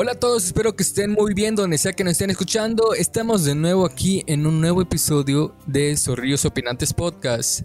[0.00, 2.94] Hola a todos, espero que estén muy bien donde sea que nos estén escuchando.
[2.94, 7.62] Estamos de nuevo aquí en un nuevo episodio de Zorrillos Opinantes Podcast.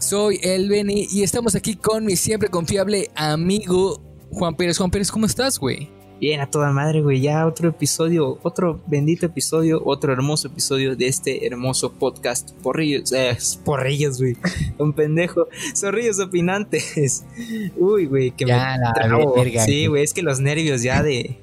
[0.00, 4.02] Soy el Beni y estamos aquí con mi siempre confiable amigo
[4.32, 4.78] Juan Pérez.
[4.78, 5.88] Juan Pérez, ¿cómo estás, güey?
[6.20, 7.20] Bien, a toda madre, güey.
[7.20, 12.52] Ya otro episodio, otro bendito episodio, otro hermoso episodio de este hermoso podcast.
[12.62, 14.36] Porrillos, eh, porrillos, güey.
[14.78, 15.46] Un pendejo.
[15.76, 17.24] Zorrillos opinantes.
[17.76, 21.38] Uy, güey, que ya, me la Sí, güey, es que los nervios ya de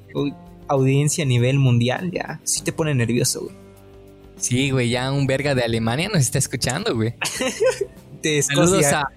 [0.68, 3.56] audiencia a nivel mundial ya sí te pone nervioso, güey.
[4.38, 7.14] Sí, güey, ya un verga de Alemania nos está escuchando, güey.
[8.22, 9.08] te Saludos a...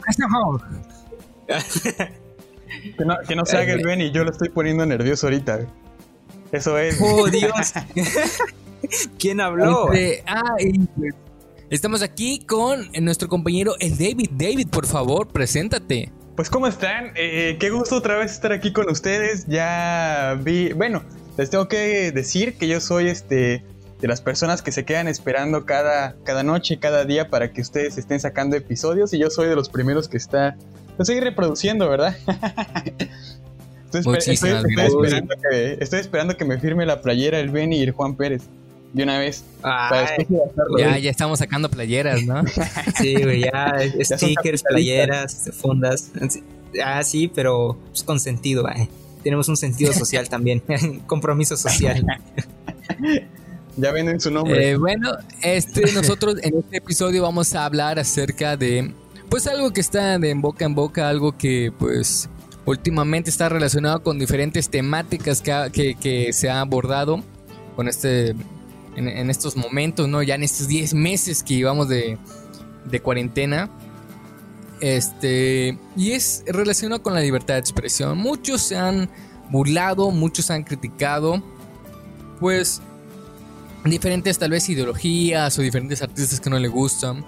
[2.97, 5.67] Que no, que no se haga el Benny, yo lo estoy poniendo nervioso ahorita.
[6.53, 6.99] Eso es.
[7.01, 7.73] ¡Oh, Dios!
[9.19, 9.93] ¿Quién habló?
[9.93, 10.25] Este,
[11.71, 14.31] estamos aquí con nuestro compañero el David.
[14.33, 16.11] David, por favor, preséntate.
[16.37, 17.13] Pues, ¿cómo están?
[17.17, 19.47] Eh, qué gusto otra vez estar aquí con ustedes.
[19.47, 20.73] Ya vi.
[20.73, 21.03] Bueno,
[21.37, 23.65] les tengo que decir que yo soy este
[24.01, 27.99] de las personas que se quedan esperando cada, cada noche, cada día para que ustedes
[27.99, 30.57] estén sacando episodios y yo soy de los primeros que está
[30.99, 32.17] estoy reproduciendo, ¿verdad?
[33.93, 38.17] estoy, esperando que, estoy, esperando que, me firme la playera el Benny y el Juan
[38.17, 38.43] Pérez.
[38.93, 39.45] De una vez.
[40.79, 42.43] ya, ya estamos sacando playeras, ¿no?
[42.99, 46.11] sí, güey, ya, stickers, playeras, fundas.
[46.83, 48.89] Ah, sí, pero pues, con sentido, güey.
[49.23, 50.63] Tenemos un sentido social también,
[51.07, 52.03] compromiso social.
[53.77, 54.71] ya ven en su nombre.
[54.71, 55.13] Eh, bueno,
[55.43, 58.95] este, nosotros en este episodio vamos a hablar acerca de
[59.29, 62.29] pues algo que está de boca en boca, algo que pues
[62.65, 67.23] últimamente está relacionado con diferentes temáticas que, se ha abordado
[67.77, 68.35] con este
[68.97, 70.23] en, estos momentos, ¿no?
[70.23, 72.19] Ya en estos 10 meses que llevamos de,
[72.85, 73.71] de cuarentena.
[74.81, 78.19] Este, y es relacionado con la libertad de expresión.
[78.19, 79.09] Muchos se han
[79.51, 81.43] burlado, muchos han criticado,
[82.41, 82.81] pues
[83.85, 87.25] diferentes tal vez ideologías o diferentes artistas que no le gustan.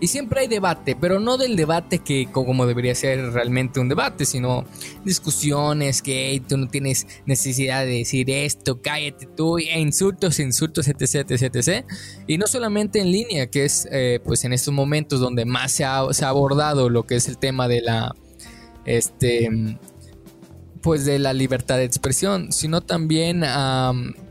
[0.00, 4.24] Y siempre hay debate, pero no del debate que como debería ser realmente un debate,
[4.24, 4.64] sino
[5.04, 11.30] discusiones que tú no tienes necesidad de decir esto, cállate tú, e insultos, insultos, etc,
[11.30, 11.86] etc, etc.
[12.26, 15.84] Y no solamente en línea, que es eh, pues en estos momentos donde más se
[15.84, 18.14] ha, abordado lo que es el tema de la,
[18.84, 19.48] este,
[20.82, 23.42] pues de la libertad de expresión, sino también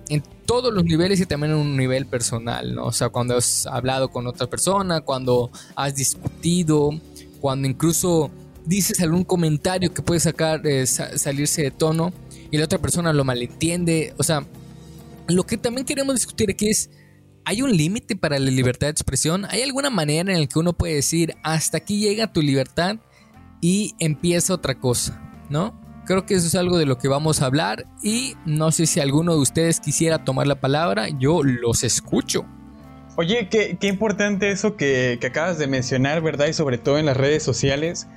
[0.09, 2.85] en todos los niveles y también en un nivel personal, ¿no?
[2.85, 6.91] O sea, cuando has hablado con otra persona, cuando has discutido,
[7.39, 8.31] cuando incluso
[8.65, 12.13] dices algún comentario que puede sacar, eh, salirse de tono
[12.51, 14.13] y la otra persona lo malentiende.
[14.17, 14.45] O sea,
[15.27, 16.89] lo que también queremos discutir aquí es,
[17.45, 19.45] ¿hay un límite para la libertad de expresión?
[19.49, 22.97] ¿Hay alguna manera en la que uno puede decir, hasta aquí llega tu libertad
[23.61, 25.82] y empieza otra cosa, ¿no?
[26.05, 28.99] Creo que eso es algo de lo que vamos a hablar y no sé si
[28.99, 32.45] alguno de ustedes quisiera tomar la palabra, yo los escucho.
[33.15, 36.47] Oye, qué, importante eso que, acabas de mencionar, ¿verdad?
[36.47, 38.07] Y sobre todo en las redes sociales,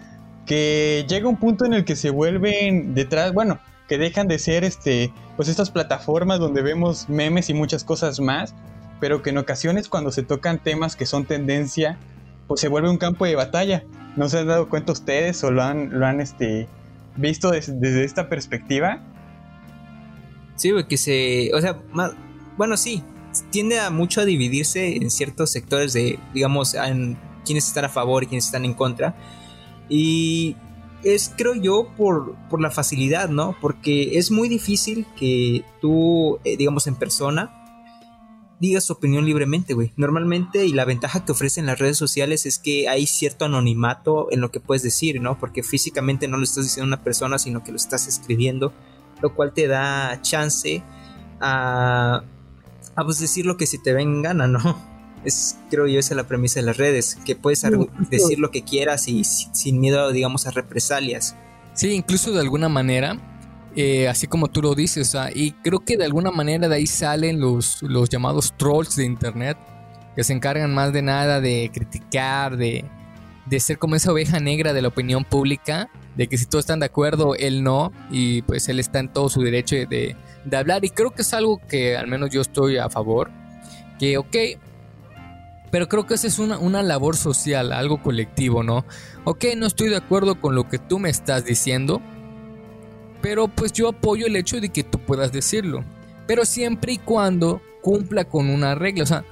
[0.47, 4.65] que llega un punto en el que se vuelven detrás, bueno, que dejan de ser
[4.65, 8.55] este, pues estas plataformas donde vemos memes y muchas cosas más,
[8.99, 11.99] pero que en ocasiones cuando se tocan temas que son tendencia,
[12.49, 13.85] pues se vuelve un campo de batalla.
[14.17, 16.69] ¿No se han dado cuenta ustedes o lo han, lo han este,
[17.17, 19.03] visto desde, esta perspectiva.
[20.57, 21.51] Sí, güey, que se.
[21.55, 22.13] O sea, más,
[22.57, 23.03] bueno, sí.
[23.51, 28.25] Tiende a mucho a dividirse en ciertos sectores de, digamos, en quienes están a favor
[28.25, 29.15] y quienes están en contra.
[29.91, 30.57] Y
[31.03, 33.55] es, creo yo, por, por la facilidad, ¿no?
[33.61, 37.56] Porque es muy difícil que tú, eh, digamos, en persona,
[38.61, 39.93] digas su opinión libremente, güey.
[39.97, 44.41] Normalmente, y la ventaja que ofrecen las redes sociales es que hay cierto anonimato en
[44.41, 45.39] lo que puedes decir, ¿no?
[45.39, 48.73] Porque físicamente no lo estás diciendo a una persona, sino que lo estás escribiendo,
[49.21, 50.83] lo cual te da chance
[51.41, 52.23] a,
[52.95, 54.97] a pues, decir lo que se te ven gana, ¿no?
[55.25, 57.67] Es, creo yo, esa es la premisa de las redes, que puedes
[58.11, 61.35] decir lo que quieras y sin miedo, digamos, a represalias.
[61.75, 63.36] Sí, incluso de alguna manera
[63.77, 67.41] eh, así como tú lo dices, y creo que de alguna manera de ahí salen
[67.41, 69.59] los, los llamados trolls de internet,
[70.15, 72.87] que se encargan más de nada de criticar, de,
[73.45, 76.81] de ser como esa oveja negra de la opinión pública, de que si todos están
[76.81, 80.83] de acuerdo, él no, y pues él está en todo su derecho de, de hablar,
[80.87, 83.31] y creo que es algo que al menos yo estoy a favor,
[83.99, 84.37] que ok,
[85.71, 88.87] pero creo que esa es una, una, labor social, algo colectivo, ¿no?
[89.25, 92.01] Ok, no estoy de acuerdo con lo que tú me estás diciendo,
[93.27, 95.85] pero pues yo apoyo el hecho de que tú puedas decirlo.
[96.29, 99.03] Pero siempre y cuando cumpla con una regla.
[99.03, 99.25] O sea,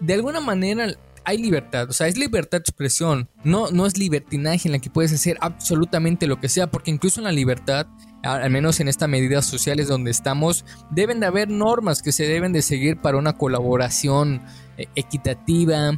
[0.00, 0.86] de alguna manera
[1.22, 4.88] hay libertad, o sea, es libertad de expresión, no, no es libertinaje en la que
[4.88, 7.86] puedes hacer absolutamente lo que sea, porque incluso en la libertad,
[8.22, 12.54] al menos en estas medidas sociales donde estamos, deben de haber normas que se deben
[12.54, 14.40] de seguir para una colaboración
[14.78, 15.92] eh, equitativa,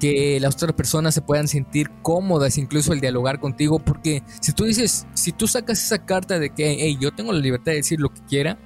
[0.00, 4.64] que las otras personas se puedan sentir cómodas, incluso el dialogar contigo, porque si tú
[4.64, 8.00] dices, si tú sacas esa carta de que, hey, yo tengo la libertad de decir
[8.00, 8.58] lo que quiera,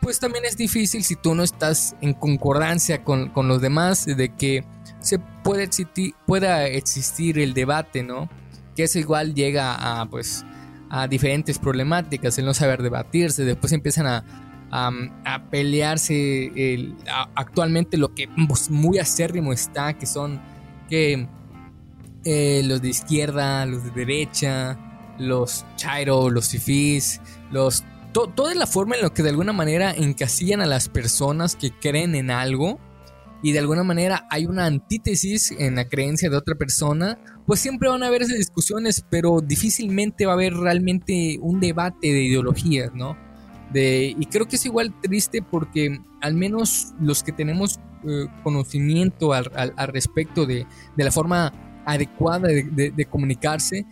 [0.00, 4.64] pues también es difícil si tú no estás en concordancia con, los demás, de que
[5.00, 8.28] se puede existir, pueda existir el debate, ¿no?
[8.74, 10.44] Que eso igual llega a, pues,
[10.90, 14.24] a diferentes problemáticas, el no saber debatirse, después empiezan a,
[14.70, 14.90] a,
[15.50, 16.94] pelearse
[17.34, 20.40] actualmente lo que pues, muy acérrimo está, que son
[20.88, 21.28] que
[22.24, 24.78] eh, los de izquierda, los de derecha,
[25.18, 27.20] los chairo, los fifís,
[27.50, 31.70] los toda la forma en la que de alguna manera encasillan a las personas que
[31.70, 32.80] creen en algo
[33.42, 37.90] y de alguna manera hay una antítesis en la creencia de otra persona, pues siempre
[37.90, 42.94] van a haber esas discusiones, pero difícilmente va a haber realmente un debate de ideologías,
[42.94, 43.25] ¿no?
[43.76, 47.78] De, y creo que es igual triste porque al menos los que tenemos
[48.08, 49.50] eh, conocimiento al,
[49.88, 51.52] respecto de, la forma
[51.84, 53.84] adecuada de comunicarse,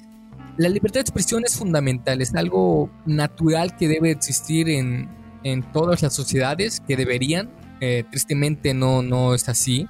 [0.56, 5.08] la libertad de expresión es fundamental, es algo natural que debe existir en,
[5.72, 7.50] todas las sociedades, que deberían.
[7.80, 9.86] Eh, tristemente no, no es así.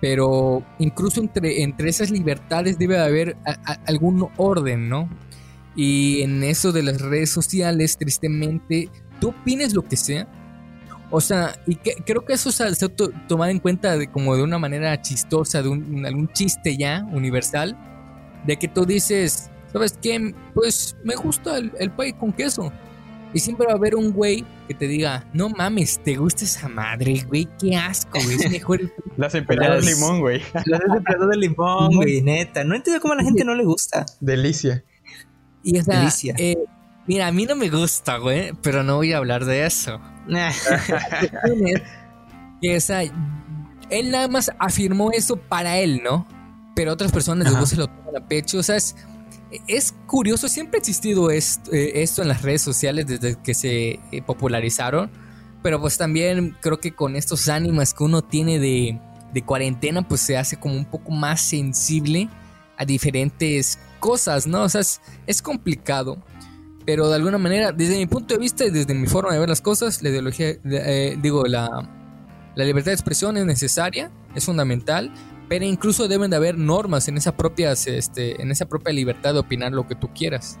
[0.00, 3.36] Pero incluso entre, entre esas libertades debe haber
[3.86, 5.08] algún orden, ¿no?
[5.78, 8.90] Y en eso de las redes sociales, tristemente,
[9.20, 10.26] tú opines lo que sea.
[11.08, 12.88] O sea, y creo que eso se ha
[13.28, 17.78] tomado en cuenta de, como de una manera chistosa, de un, algún chiste ya universal
[18.44, 20.34] de que tú dices, ¿sabes qué?
[20.52, 22.72] Pues me gusta el, el pay con queso.
[23.32, 26.68] Y siempre va a haber un güey que te diga, no mames, te gusta esa
[26.68, 28.80] madre, güey, qué asco, güey, es mejor
[29.16, 30.42] Las emperadas de limón, güey.
[30.66, 32.64] Las emperadas de limón, güey, neta.
[32.64, 34.06] No entiendo cómo a la gente no le gusta.
[34.18, 34.82] Delicia.
[35.62, 36.34] Y o Delicia.
[36.38, 36.56] Eh,
[37.06, 40.00] mira, a mí no me gusta, güey, pero no voy a hablar de eso.
[42.60, 43.02] que, o sea,
[43.90, 46.26] él nada más afirmó eso para él, ¿no?
[46.78, 48.58] pero otras personas luego se lo toman a pecho.
[48.60, 48.94] O sea, es,
[49.66, 53.98] es curioso, siempre ha existido esto, eh, esto, en las redes sociales desde que se
[54.12, 55.10] eh, popularizaron,
[55.60, 59.00] pero pues también creo que con estos ánimos que uno tiene de,
[59.34, 62.28] de cuarentena, pues se hace como un poco más sensible
[62.76, 64.62] a diferentes cosas, ¿no?
[64.62, 64.80] O sea,
[65.26, 66.18] es, complicado.
[66.84, 69.48] Pero de alguna manera, desde mi punto de vista y desde mi forma de ver
[69.48, 71.68] las cosas, la ideología, eh, digo, la,
[72.54, 75.12] la libertad de expresión es necesaria, es fundamental,
[75.48, 79.40] pero incluso deben de haber normas en esa propia, este, en esa propia libertad de
[79.40, 80.58] opinar lo que tú quieras.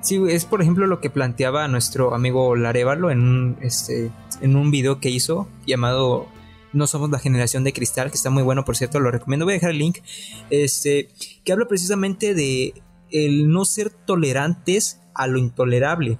[0.00, 4.10] Sí, es por ejemplo lo que planteaba nuestro amigo Larevalo en este,
[4.42, 6.26] en un video que hizo llamado
[6.74, 9.46] No somos la generación de cristal, que está muy bueno, por cierto, lo recomiendo.
[9.46, 9.98] Voy a dejar el link.
[10.50, 11.08] Este,
[11.44, 12.74] que habla precisamente de
[13.10, 16.18] el no ser tolerantes a lo intolerable.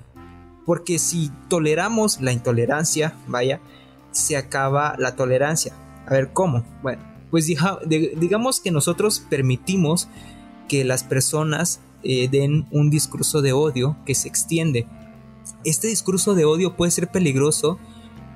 [0.65, 3.61] Porque si toleramos la intolerancia, vaya,
[4.13, 5.75] se acaba la tolerancia.
[6.07, 6.65] A ver, ¿cómo?
[6.83, 10.09] Bueno, pues digamos que nosotros permitimos
[10.69, 14.87] que las personas eh, den un discurso de odio que se extiende.
[15.65, 17.79] Este discurso de odio puede ser peligroso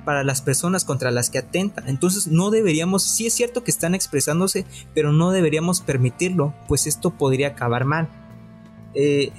[0.05, 1.83] para las personas contra las que atenta.
[1.87, 7.11] Entonces no deberíamos, sí es cierto que están expresándose, pero no deberíamos permitirlo, pues esto
[7.11, 8.09] podría acabar mal.
[8.93, 9.31] Eh,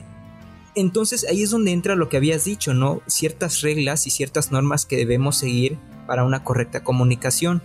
[0.75, 3.03] entonces ahí es donde entra lo que habías dicho, ¿no?
[3.07, 7.63] Ciertas reglas y ciertas normas que debemos seguir para una correcta comunicación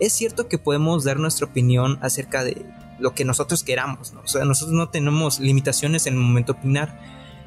[0.00, 2.64] es cierto que podemos dar nuestra opinión acerca de
[2.98, 4.20] lo que nosotros queramos, ¿no?
[4.20, 7.00] O sea, nosotros no tenemos limitaciones en el momento de opinar.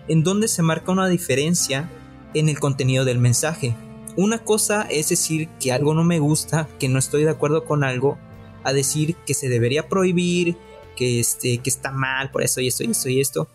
[0.08, 1.90] En donde se marca una diferencia
[2.34, 3.76] en el contenido del mensaje.
[4.18, 7.84] Una cosa es decir que algo no me gusta, que no estoy de acuerdo con
[7.84, 8.18] algo,
[8.64, 10.58] a decir que se debería prohibir,
[10.96, 13.48] que, este, que está mal por eso y esto y esto y esto.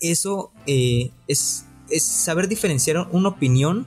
[0.00, 3.86] Eso eh, es, es saber diferenciar una opinión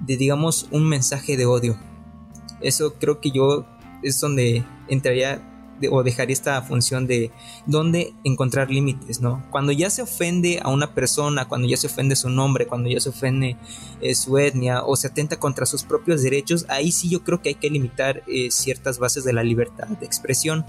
[0.00, 1.78] de, digamos, un mensaje de odio.
[2.60, 3.66] Eso creo que yo
[4.02, 5.47] es donde entraría
[5.90, 7.30] o dejaría esta función de
[7.66, 9.44] dónde encontrar límites, ¿no?
[9.50, 13.00] Cuando ya se ofende a una persona, cuando ya se ofende su nombre, cuando ya
[13.00, 13.56] se ofende
[14.00, 17.50] eh, su etnia o se atenta contra sus propios derechos, ahí sí yo creo que
[17.50, 20.64] hay que limitar eh, ciertas bases de la libertad de expresión.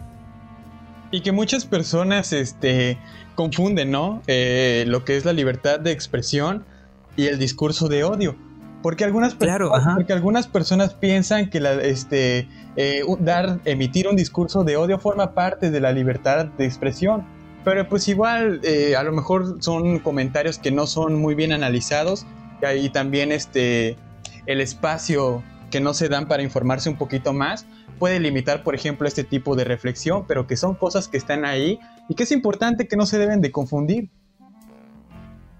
[1.12, 3.00] Y que muchas personas este,
[3.36, 4.22] confunden, ¿no?
[4.28, 6.66] Eh, lo que es la libertad de expresión
[7.16, 8.36] y el discurso de odio.
[8.82, 14.78] Porque algunas, porque algunas personas piensan que la, este, eh, dar, emitir un discurso de
[14.78, 17.26] odio forma parte de la libertad de expresión.
[17.64, 22.26] Pero pues igual, eh, a lo mejor son comentarios que no son muy bien analizados.
[22.78, 23.96] Y también este,
[24.46, 27.66] el espacio que no se dan para informarse un poquito más.
[28.00, 31.80] puede limitar, por ejemplo, este tipo de reflexión, pero que son cosas que están ahí
[32.08, 34.10] y que es importante que no se deben de confundir.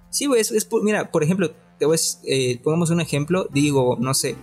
[0.10, 4.36] Sí, güey, es, mira, por ejemplo, te voy eh, pongamos un ejemplo, digo, no sé,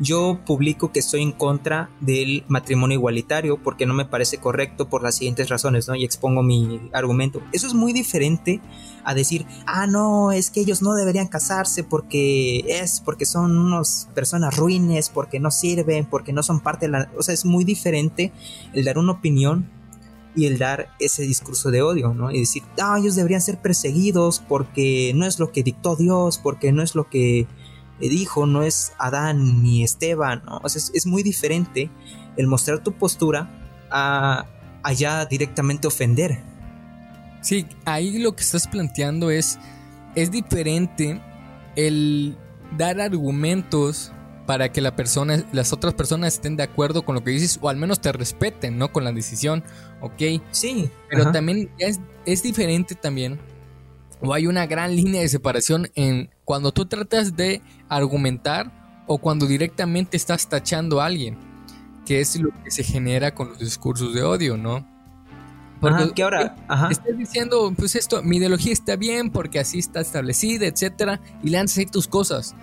[0.00, 5.02] yo publico que estoy en contra del matrimonio igualitario porque no me parece correcto por
[5.02, 5.94] las siguientes razones, ¿no?
[5.94, 7.42] Y expongo mi argumento.
[7.52, 8.60] Eso es muy diferente
[9.04, 14.08] a decir, ah, no, es que ellos no deberían casarse porque es, porque son unas
[14.14, 17.10] personas ruines, porque no sirven, porque no son parte de la...
[17.18, 18.32] O sea, es muy diferente
[18.72, 19.68] el dar una opinión
[20.34, 22.30] y el dar ese discurso de odio, ¿no?
[22.30, 26.72] Y decir, ah, ellos deberían ser perseguidos porque no es lo que dictó Dios, porque
[26.72, 27.46] no es lo que
[28.08, 30.60] dijo, no es Adán ni Esteban, ¿no?
[30.62, 31.90] o sea, es, muy diferente
[32.36, 33.50] el mostrar tu postura
[33.90, 34.46] a
[34.82, 36.42] allá directamente ofender.
[37.42, 39.58] Sí, ahí lo que estás planteando es,
[40.14, 41.20] es diferente
[41.76, 42.36] el
[42.76, 44.12] dar argumentos
[44.46, 47.68] para que la persona, las otras personas estén de acuerdo con lo que dices o
[47.68, 48.92] al menos te respeten, ¿no?
[48.92, 49.62] Con la decisión,
[50.00, 50.42] ¿ok?
[50.50, 50.90] Sí.
[51.08, 53.38] Pero también es, es diferente también
[54.20, 58.72] o hay una gran línea de separación en cuando tú tratas de argumentar
[59.06, 61.38] o cuando directamente estás tachando a alguien,
[62.04, 64.84] que es lo que se genera con los discursos de odio, ¿no?
[65.80, 66.56] Porque que ahora
[66.90, 71.78] estás diciendo, pues esto, mi ideología está bien porque así está establecida, etcétera, y lanzas
[71.78, 72.56] ahí tus cosas,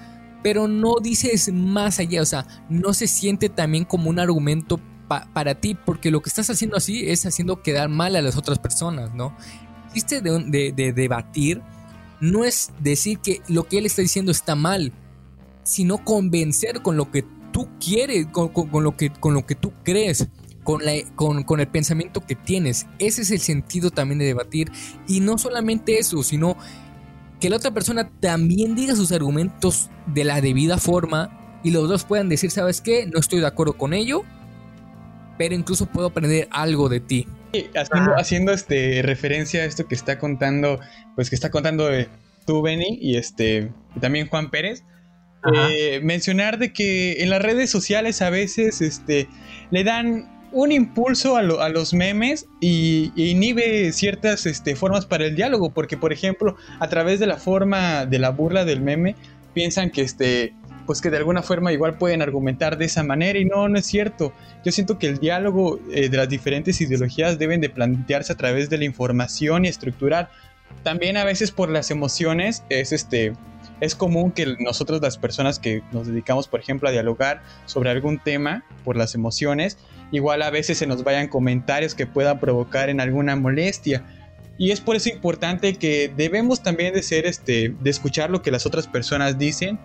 [0.44, 5.56] pero no dices más allá, o sea, no se siente también como un argumento para
[5.56, 9.14] ti, porque lo que estás haciendo así es haciendo quedar mal a las otras personas,
[9.14, 9.34] ¿no?
[9.94, 11.62] chiste de, debatir
[12.20, 14.92] no es decir que lo que él está diciendo está mal,
[15.64, 18.52] sino convencer con lo que tú quieres, con,
[18.84, 20.28] lo, que, con lo que tú crees.
[20.64, 22.88] Con, la, con, con, el pensamiento que tienes.
[23.00, 24.70] Ese es el sentido también de debatir.
[25.08, 26.58] Y no solamente eso, sino
[27.40, 32.04] que la otra persona también diga sus argumentos de la debida forma y los dos
[32.04, 33.06] puedan decir, ¿sabes qué?
[33.06, 34.24] No estoy de acuerdo con ello,
[35.38, 37.28] pero incluso puedo aprender algo de ti
[37.76, 40.80] haciendo, haciendo este, referencia a esto que está contando,
[41.16, 42.08] pues que está contando eh,
[42.46, 44.84] tú, Benny, y este, también Juan Pérez,
[45.54, 49.28] eh, mencionar de que en las redes sociales a veces este,
[49.72, 55.72] le dan un impulso a, los memes y, inhibe ciertas este, formas para el diálogo,
[55.72, 59.16] porque por ejemplo, a través de la forma de la burla del meme,
[59.54, 60.54] piensan que este
[60.88, 63.86] pues que de alguna forma igual pueden argumentar de esa manera y no, no es
[63.86, 64.34] cierto.
[64.64, 68.70] Yo siento que el diálogo eh, de las diferentes ideologías deben de plantearse a través
[68.70, 70.32] de la información y estructurar.
[70.84, 73.34] También a veces por las emociones es este
[73.80, 78.18] es común que nosotros las personas que nos dedicamos por ejemplo a dialogar sobre algún
[78.18, 79.78] tema por las emociones,
[80.12, 84.04] igual a veces se nos vayan comentarios que puedan provocar en alguna molestia.
[84.58, 88.50] Y es por eso importante que debemos también de ser este de escuchar lo que
[88.50, 89.78] las otras personas dicen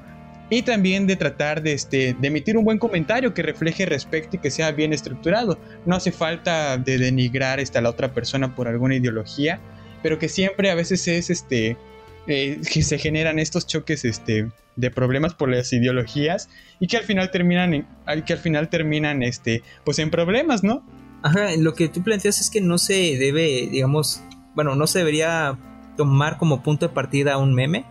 [0.52, 4.38] y también de tratar de, este, de emitir un buen comentario que refleje respeto y
[4.38, 5.58] que sea bien estructurado.
[5.86, 9.60] No hace falta de denigrar este, a la otra persona por alguna ideología,
[10.02, 11.78] pero que siempre a veces es este,
[12.26, 17.04] eh, que se generan estos choques este, de problemas por las ideologías y que al
[17.04, 17.86] final terminan en,
[18.26, 20.86] que al final terminan este, pues en problemas, ¿no?
[21.22, 24.22] Ajá, lo que tú planteas es que no se debe, digamos,
[24.54, 25.58] bueno, no se debería
[25.96, 27.86] tomar como punto de partida un meme,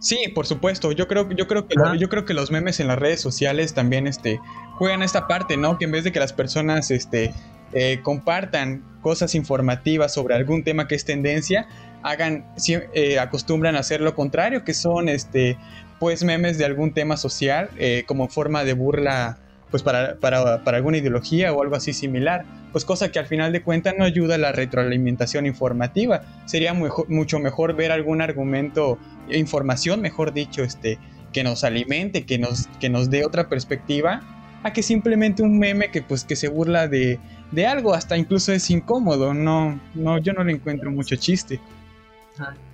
[0.00, 0.92] Sí, por supuesto.
[0.92, 4.06] Yo creo, yo creo que yo creo que los memes en las redes sociales también
[4.06, 4.40] este,
[4.76, 5.78] juegan esta parte, ¿no?
[5.78, 7.34] Que en vez de que las personas este,
[7.74, 11.68] eh, compartan cosas informativas sobre algún tema que es tendencia,
[12.02, 12.46] hagan,
[12.94, 15.58] eh, acostumbran a hacer lo contrario, que son este,
[15.98, 19.38] pues memes de algún tema social, eh, como forma de burla
[19.70, 23.52] pues para, para, para, alguna ideología o algo así similar, pues cosa que al final
[23.52, 26.22] de cuentas no ayuda a la retroalimentación informativa.
[26.46, 28.98] Sería mucho mejor ver algún argumento,
[29.30, 30.98] información, mejor dicho, este,
[31.32, 34.22] que nos alimente, que nos, que nos dé otra perspectiva,
[34.62, 37.18] a que simplemente un meme que pues que se burla de,
[37.50, 41.60] de algo, hasta incluso es incómodo, no, no, yo no le encuentro mucho chiste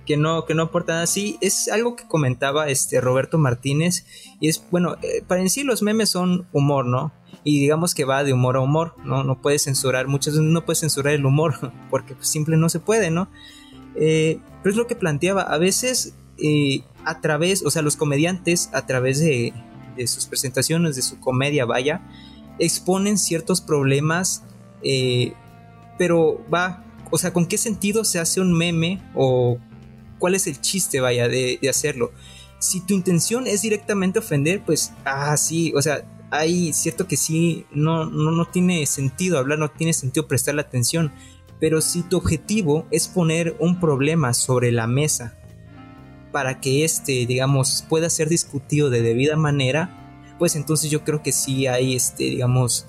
[0.05, 1.07] que no, que no aporta nada.
[1.07, 4.05] Sí, es algo que comentaba este Roberto Martínez.
[4.39, 7.11] Y es, bueno, eh, para en sí los memes son humor, ¿no?
[7.43, 9.23] Y digamos que va de humor a humor, ¿no?
[9.23, 12.79] No puedes censurar, muchas veces no puedes censurar el humor, porque pues, simple no se
[12.79, 13.29] puede, ¿no?
[13.95, 18.69] Eh, pero es lo que planteaba, a veces eh, a través, o sea, los comediantes
[18.73, 19.53] a través de,
[19.95, 22.01] de, sus presentaciones, de su comedia, vaya,
[22.59, 24.43] exponen ciertos problemas,
[25.97, 29.57] pero va, o sea, ¿con qué sentido se hace un meme o
[30.19, 32.11] cuál es el chiste, vaya, de, hacerlo?
[32.59, 37.65] Si tu intención es directamente ofender, pues, ah, sí, o sea, hay cierto que sí,
[37.71, 41.11] no, no, no tiene sentido hablar, no tiene sentido prestarle atención,
[41.59, 45.37] pero si tu objetivo es poner un problema sobre la mesa
[46.31, 51.31] para que este, digamos, pueda ser discutido de debida manera, pues entonces yo creo que
[51.31, 52.87] sí hay, este, digamos,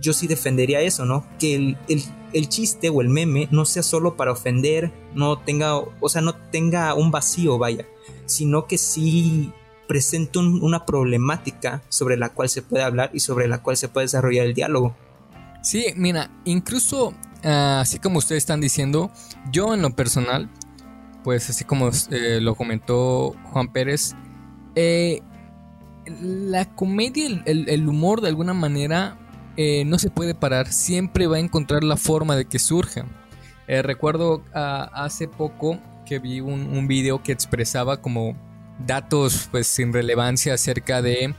[0.00, 1.26] yo sí defendería eso, ¿no?
[1.38, 2.02] Que el,
[2.48, 6.94] chiste o el meme no sea solo para ofender, no tenga, o sea, no tenga
[6.94, 7.86] un vacío, vaya,
[8.26, 9.52] sino que sí
[9.86, 14.06] presente una problemática sobre la cual se puede hablar y sobre la cual se puede
[14.06, 14.96] desarrollar el diálogo.
[15.62, 19.10] Sí, mira, incluso ah, así como ustedes están diciendo,
[19.50, 20.50] yo en lo personal,
[21.24, 24.14] pues así como eh, lo comentó Juan Pérez,
[24.74, 25.20] eh,
[26.06, 29.18] la comedia, el, el, humor de alguna manera
[29.56, 33.06] eh, no se puede parar, siempre va a encontrar la forma de que surja.
[33.66, 38.36] Eh, recuerdo ah, hace poco que vi un, video que expresaba como
[38.86, 41.34] datos pues sin relevancia acerca de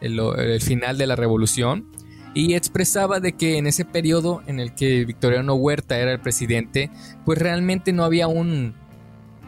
[0.00, 1.88] el, final de la revolución
[2.34, 6.90] y expresaba de que en ese periodo en el que Victoriano Huerta era el presidente
[7.24, 8.74] pues realmente no había un,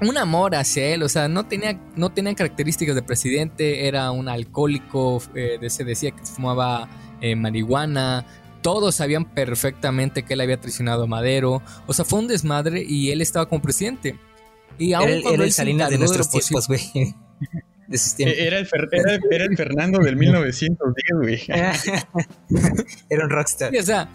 [0.00, 4.28] un amor hacia él, o sea, no tenía, no tenía características de presidente, era un
[4.28, 6.88] alcohólico, eh, se decía que fumaba
[7.20, 8.26] eh, marihuana,
[8.62, 13.10] todos sabían perfectamente que él había traicionado a Madero, o sea, fue un desmadre y
[13.10, 14.18] él estaba como presidente.
[14.78, 16.80] Y aún era, cuando el Salinas de nuestros tiempos, güey.
[18.18, 18.68] Era el,
[19.30, 21.42] era, el, Fernando del 1910, güey.
[23.10, 23.76] era un rockstar.
[23.76, 24.10] o sea,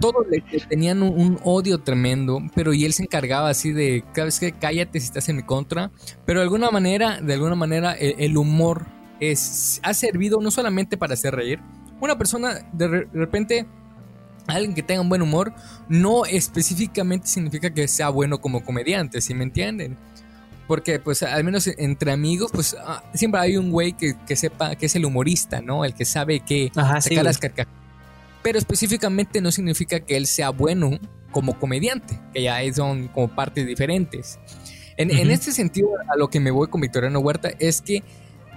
[0.00, 4.40] todos le, tenían un, odio tremendo, pero y él se encargaba así de, cada vez
[4.40, 5.90] que cállate si estás en mi contra,
[6.26, 8.86] pero de alguna manera, de alguna manera el, humor
[9.30, 11.60] es, ha servido no solamente para hacer reír,
[12.00, 13.66] una persona de, repente
[14.46, 15.52] alguien que tenga un buen humor
[15.88, 19.96] no específicamente significa que sea bueno como comediante, si me entienden.
[20.66, 24.86] Porque, pues, al menos entre amigos, pues, ah, siempre hay un güey que, sepa que
[24.86, 25.84] es el humorista, ¿no?
[25.84, 27.82] El que sabe que sacar las carcajadas
[28.42, 30.98] pero específicamente no significa que él sea bueno
[31.30, 34.38] como comediante, que ya son como partes diferentes.
[34.98, 38.02] En, este sentido, a lo que me voy con Victoriano Huerta es que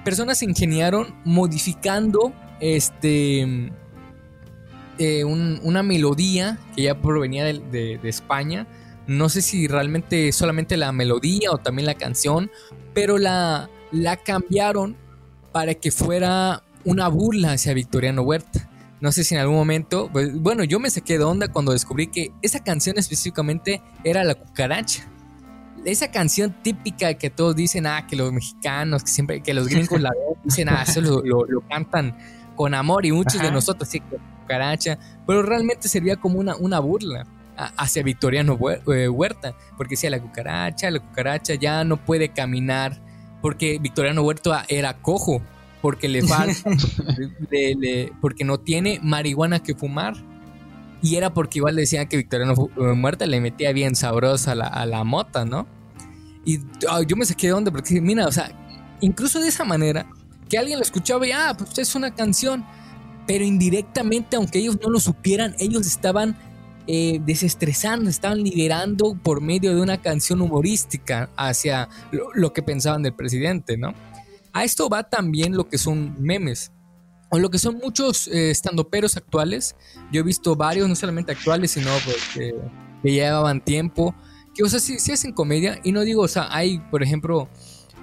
[0.06, 3.72] personas se ingeniaron modificando este
[4.98, 8.65] eh, una melodía que ya provenía de, España.
[9.08, 12.50] No sé si realmente solamente la melodía o también la canción,
[12.94, 14.96] pero la, la cambiaron
[15.52, 18.70] para que fuera una burla hacia Victoriano Huerta.
[19.02, 22.08] No sé si en algún momento, pues, bueno, yo me saqué de onda cuando descubrí
[22.08, 25.10] que esa canción específicamente era La Cucaracha.
[25.86, 30.02] Esa canción típica que todos dicen, ah, que los mexicanos, que siempre, que los gringos
[30.02, 30.12] la
[30.43, 32.17] dicen, ah, eso lo, cantan
[32.56, 34.02] con amor y muchos de nosotros, sí,
[34.41, 38.58] cucaracha, pero realmente sería como una, una burla hacia Victoriano
[38.93, 43.02] eh, Huerta, porque decía la cucaracha, la cucaracha ya no puede caminar,
[43.41, 45.41] porque Victoriano Huerta era cojo,
[45.82, 46.71] porque le falta,
[48.21, 50.15] porque no tiene marihuana que fumar.
[51.06, 55.04] Y era porque igual decían que Victoriano eh, Muerta le metía bien sabrosa a la,
[55.04, 55.68] mota, ¿no?
[56.44, 58.52] Y ah, yo me saqué de onda porque, mira, o sea,
[59.02, 60.10] incluso de esa manera,
[60.50, 62.65] que alguien lo escuchaba y, ah, pues es una canción,
[63.28, 66.39] pero indirectamente, aunque ellos no lo supieran, ellos estaban
[66.88, 71.88] eh, desestresando, estaban liberando por medio de una canción humorística hacia
[72.34, 73.94] lo que pensaban del presidente, ¿no?
[74.54, 76.72] A esto va también lo que son memes.
[77.39, 79.76] Lo que son muchos eh, estandoperos actuales.
[80.12, 84.15] Yo he visto varios, no solamente actuales, sino pues, que llevaban tiempo.
[84.54, 85.80] Que, o sea, sí, hacen comedia.
[85.84, 87.50] Y no digo, o sea, hay, por ejemplo,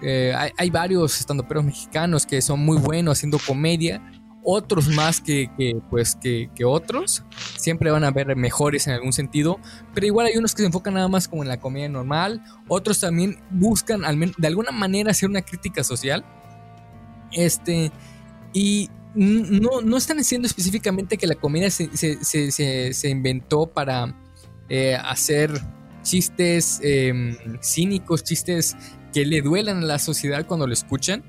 [0.03, 4.03] eh, hay, varios estandoperos mexicanos que son muy buenos haciendo comedia
[4.45, 5.49] otros más que,
[5.89, 7.23] pues que, otros
[7.57, 9.61] siempre van a ver mejores en algún sentido
[9.95, 12.99] pero igual hay unos que se enfocan nada más como en la comedia normal otros
[12.99, 16.25] también buscan al de alguna manera hacer una crítica social
[17.33, 17.93] este,
[18.53, 24.15] y no, no están diciendo específicamente que la comedia se, inventó para
[24.69, 25.51] eh, hacer
[26.03, 28.77] chistes em, cínicos, chistes
[29.13, 31.23] que le duelan a la sociedad cuando lo escuchan,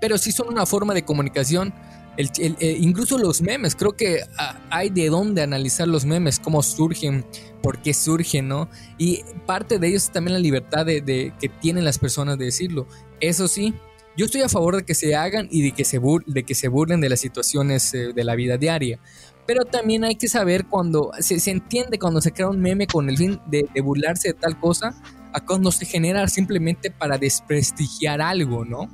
[0.00, 1.74] pero sí son una forma de comunicación.
[2.18, 7.26] Eh, incluso los memes, creo que ah, hay de dónde analizar los memes, cómo surgen,
[7.62, 8.70] por qué surgen, ¿no?
[8.96, 12.86] Y parte de ellos es también la libertad de, que tienen las personas de decirlo.
[13.20, 13.74] Eso sí,
[14.16, 16.68] yo estoy a favor de que se hagan y de que se, de que se
[16.68, 18.98] burlen de las situaciones eh, de la vida diaria.
[19.46, 23.16] Pero también hay que saber cuando se, entiende cuando se crea un meme con el
[23.16, 24.94] fin de, burlarse de tal cosa,
[25.32, 28.88] a cuando se genera simplemente para desprestigiar algo, ¿no?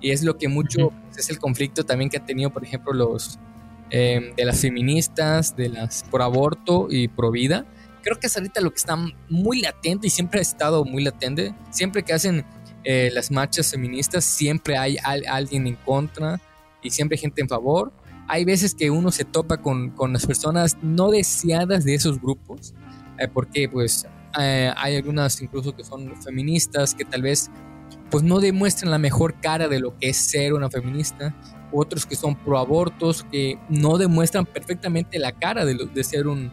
[0.00, 3.38] Y es lo que mucho es el conflicto también que ha tenido, por ejemplo, los
[3.90, 7.66] em, de las feministas, de las por aborto y pro vida.
[8.02, 8.96] Creo que es ahorita lo que está
[9.28, 11.54] muy latente y siempre ha estado muy latente.
[11.70, 12.44] Siempre que hacen
[12.88, 14.96] eh, las marchas feministas siempre hay
[15.28, 16.40] alguien en contra
[16.80, 17.92] y siempre gente en favor.
[18.28, 22.74] Hay veces que uno se topa con, con las personas no deseadas de esos grupos,
[23.18, 24.06] eh, porque pues
[24.38, 27.50] eh, hay algunas incluso que son feministas que tal vez
[28.08, 31.34] pues no demuestran la mejor cara de lo que es ser una feminista,
[31.72, 36.52] otros que son pro abortos, que no demuestran perfectamente la cara de, de ser un,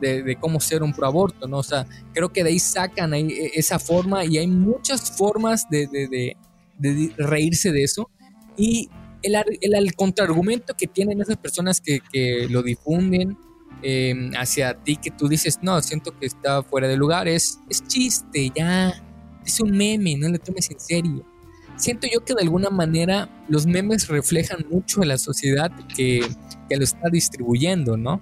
[0.00, 1.58] de, cómo ser un pro aborto, ¿no?
[1.58, 5.68] O sea, creo que de ahí sacan ahí e, esa forma y hay muchas formas
[5.70, 8.10] de, de reírse de eso.
[8.56, 8.88] Y
[9.22, 13.36] el, el, contraargumento que tienen esas personas que, que lo difunden
[13.82, 17.86] em, hacia ti, que tú dices, no, siento que está fuera de lugar, es, es
[17.86, 18.92] chiste, ya,
[19.44, 21.24] es un meme, no lo tomes en serio.
[21.76, 26.20] Siento yo que de alguna manera los memes reflejan mucho a la sociedad que,
[26.68, 28.20] que lo está distribuyendo, ¿no?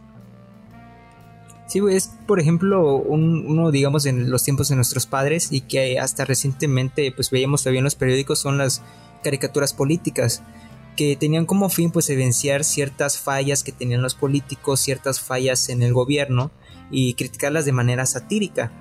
[1.71, 6.25] Sí, es por ejemplo uno, digamos, en los tiempos de nuestros padres y que hasta
[6.25, 8.83] recientemente pues veíamos todavía en los periódicos son las
[9.23, 10.43] caricaturas políticas
[10.97, 15.85] que tenían como fin pues evidenciar ciertas fallas que tenían los políticos, ciertas fallas en
[15.85, 16.51] el gobierno
[16.91, 18.73] y criticarlas de manera satírica.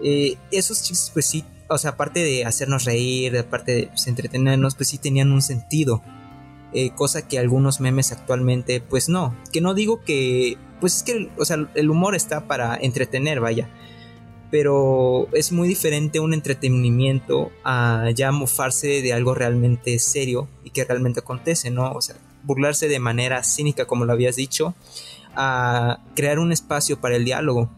[0.00, 4.76] Eh, esos chistes pues sí, o sea, aparte de hacernos reír, aparte de pues, entretenernos,
[4.76, 6.00] pues sí tenían un sentido.
[6.72, 9.34] Eh, cosa que algunos memes actualmente pues no.
[9.52, 13.68] Que no digo que, pues es que, o sea, el humor está para entretener, vaya
[14.50, 20.84] pero es muy diferente un entretenimiento a ya mofarse de algo realmente serio y que
[20.84, 21.92] realmente acontece, ¿no?
[21.92, 24.74] O sea, burlarse de manera cínica, como lo habías dicho,
[25.36, 27.70] a crear un espacio para el diálogo.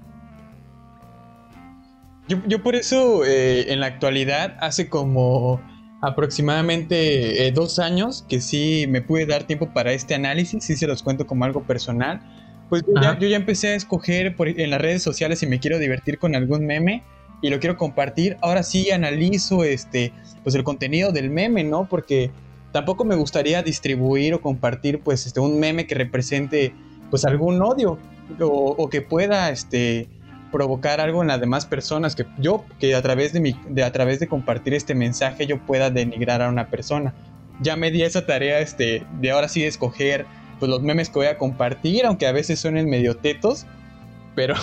[2.46, 5.60] Yo, por eso eh, en la actualidad, hace como
[6.00, 10.86] aproximadamente eh, dos años que sí me pude dar tiempo para este análisis, sí se
[10.86, 12.22] los cuento como algo personal
[12.68, 16.35] pues yo ya, empecé a escoger en las redes sociales si me quiero divertir con
[16.35, 17.03] algún meme
[17.42, 18.37] y lo quiero compartir.
[18.40, 21.88] Ahora sí analizo este, pues el contenido del meme, ¿no?
[21.88, 22.31] Porque
[22.72, 26.75] tampoco me gustaría distribuir o compartir pues este, un meme que represente
[27.11, 27.98] pues algún odio
[28.40, 30.09] o, que pueda este,
[30.51, 33.92] provocar algo en las demás personas que yo que a través de mi de a
[33.92, 37.12] través de compartir este mensaje yo pueda denigrar a una persona
[37.61, 40.25] ya me di esa tarea este de ahora sí escoger
[40.62, 43.66] pues los memes que voy a compartir, aunque a veces suenen medio tetos,
[44.37, 44.55] pero,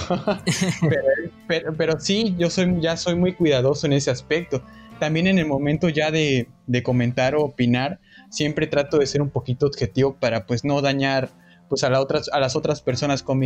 [1.78, 4.64] pero, sí, yo soy, ya soy muy cuidadoso en ese aspecto.
[4.98, 6.48] También en el momento ya de,
[6.86, 11.32] comentar o opinar, siempre trato de ser un poquito objetivo para pues no dañar
[11.68, 13.38] pues a, otras, a las otras personas con,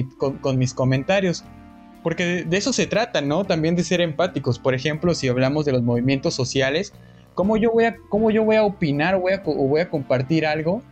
[0.56, 1.44] mis comentarios.
[2.04, 3.46] Porque de, eso se trata, ¿no?
[3.46, 4.60] También de ser empáticos.
[4.60, 6.94] Por ejemplo, si hablamos de los movimientos sociales,
[7.34, 10.46] ¿cómo yo voy a, cómo yo voy a opinar voy a, o voy a compartir
[10.46, 10.84] algo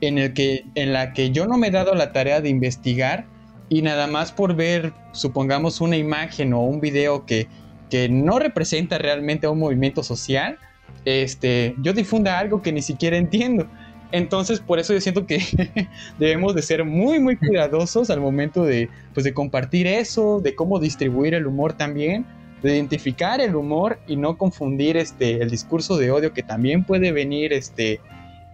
[0.00, 3.26] en, el que, en la que yo no me he dado la tarea de investigar
[3.68, 7.46] y nada más por ver, supongamos, una imagen o un video que,
[7.88, 10.58] que no representa realmente a un movimiento social,
[11.04, 13.68] este, yo difunda algo que ni siquiera entiendo.
[14.12, 15.38] Entonces, por eso yo siento que
[16.18, 20.80] debemos de ser muy, muy cuidadosos al momento de, pues, de compartir eso, de cómo
[20.80, 22.26] distribuir el humor también,
[22.62, 27.12] de identificar el humor y no confundir este, el discurso de odio que también puede
[27.12, 28.00] venir este,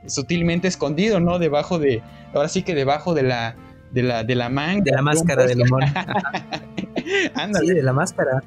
[0.09, 1.39] sutilmente escondido, ¿no?
[1.39, 2.03] Debajo de,
[2.35, 3.57] ahora sí que debajo de la,
[3.93, 4.83] de la, de la manga.
[4.85, 5.85] De la máscara del humor.
[7.61, 8.43] Sí, de la máscara.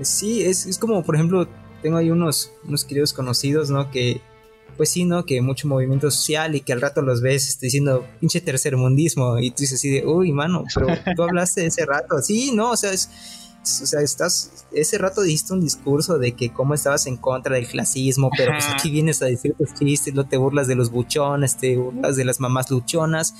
[0.00, 1.48] Sí, es, es, como, por ejemplo,
[1.82, 3.90] tengo ahí unos, unos queridos conocidos, ¿no?
[3.90, 4.20] Que,
[4.76, 5.24] pues sí, ¿no?
[5.24, 9.50] Que mucho movimiento social y que al rato los ves este, diciendo pinche tercermundismo y
[9.50, 12.18] tú dices así de, uy, mano, pero tú hablaste ese rato.
[12.22, 13.10] Sí, no, o sea, es
[13.62, 17.68] o sea, estás, ese rato dijiste un discurso de que cómo estabas en contra del
[17.68, 21.56] clasismo, pero pues aquí vienes a decir tus chistes, no te burlas de los buchones,
[21.56, 23.34] te burlas de las mamás luchonas,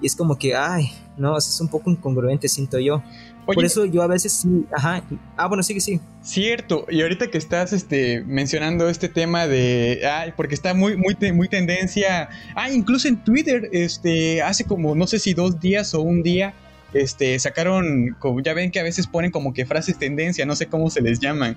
[0.00, 3.02] y es como que, ay, no, es un poco incongruente, siento yo.
[3.44, 5.02] Por eso yo a veces sí, ajá,
[5.36, 6.00] ah, bueno, sí que sí.
[6.22, 11.16] Cierto, y ahorita que estás este, mencionando este tema de, ay, porque está muy, muy,
[11.32, 16.00] muy tendencia, ah, incluso en Twitter, este, hace como, no sé si dos días o
[16.00, 16.54] un día,
[16.92, 20.90] este, sacaron, ya ven que a veces ponen como que frases tendencia, no sé cómo
[20.90, 21.56] se les llaman.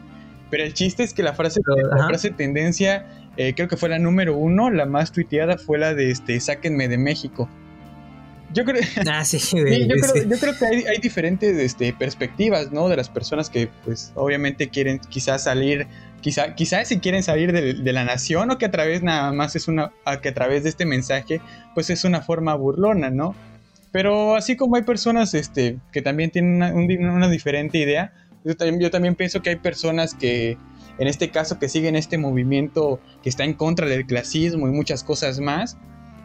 [0.49, 3.97] Pero el chiste es que la frase, la frase tendencia, eh, creo que fue la
[3.97, 7.49] número uno, la más tuiteada fue la de este, sáquenme de México.
[8.53, 9.57] Yo creo, ah, sí, yo,
[10.37, 12.87] creo, que hay, diferentes este, perspectivas, ¿no?
[12.87, 15.87] De las personas que, pues, obviamente quieren quizás salir,
[16.21, 19.55] quizá, quizás si quieren salir de, de, la nación o que a través nada más
[19.55, 19.91] es una,
[20.21, 21.41] que a través de este mensaje,
[21.73, 23.33] pues es una forma burlona, ¿no?
[23.93, 28.11] Pero así como hay personas este, que también tienen una, diferente idea,
[28.43, 30.57] yo también, yo también pienso que hay personas que,
[30.97, 35.03] en este caso, que siguen este movimiento que está en contra del clasismo y muchas
[35.03, 35.77] cosas más,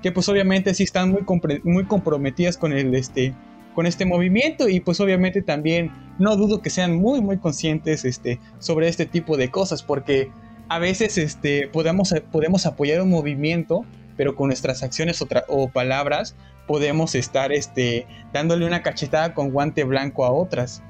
[0.02, 1.26] que pues obviamente sí están muy,
[1.62, 3.34] muy comprometidas con, el, este,
[3.74, 8.40] con este movimiento y pues obviamente también no dudo que sean muy muy conscientes este,
[8.60, 10.30] sobre este tipo de cosas porque
[10.68, 13.84] a veces este, podemos, podemos apoyar un movimiento
[14.18, 20.26] pero con nuestras acciones o palabras podemos estar este, dándole una cachetada con guante blanco
[20.26, 20.82] a otras.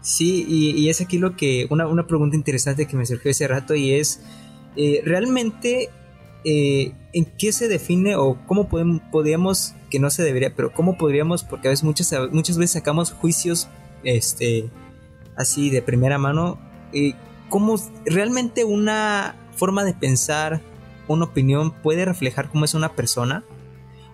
[0.00, 3.92] Sí, y, es aquí lo que, una, pregunta interesante que me surgió ese rato y
[3.92, 4.20] es,
[4.76, 5.88] eh, ¿realmente
[6.44, 10.98] eh, ¿en qué se define o cómo podemos, podríamos, que no se debería, pero cómo
[10.98, 13.68] podríamos, porque a veces muchas, muchas veces sacamos juicios
[14.02, 14.68] este,
[15.36, 16.58] así de primera mano,
[16.92, 17.14] eh,
[17.48, 20.60] cómo realmente una forma de pensar,
[21.08, 23.44] una opinión puede reflejar cómo es una persona?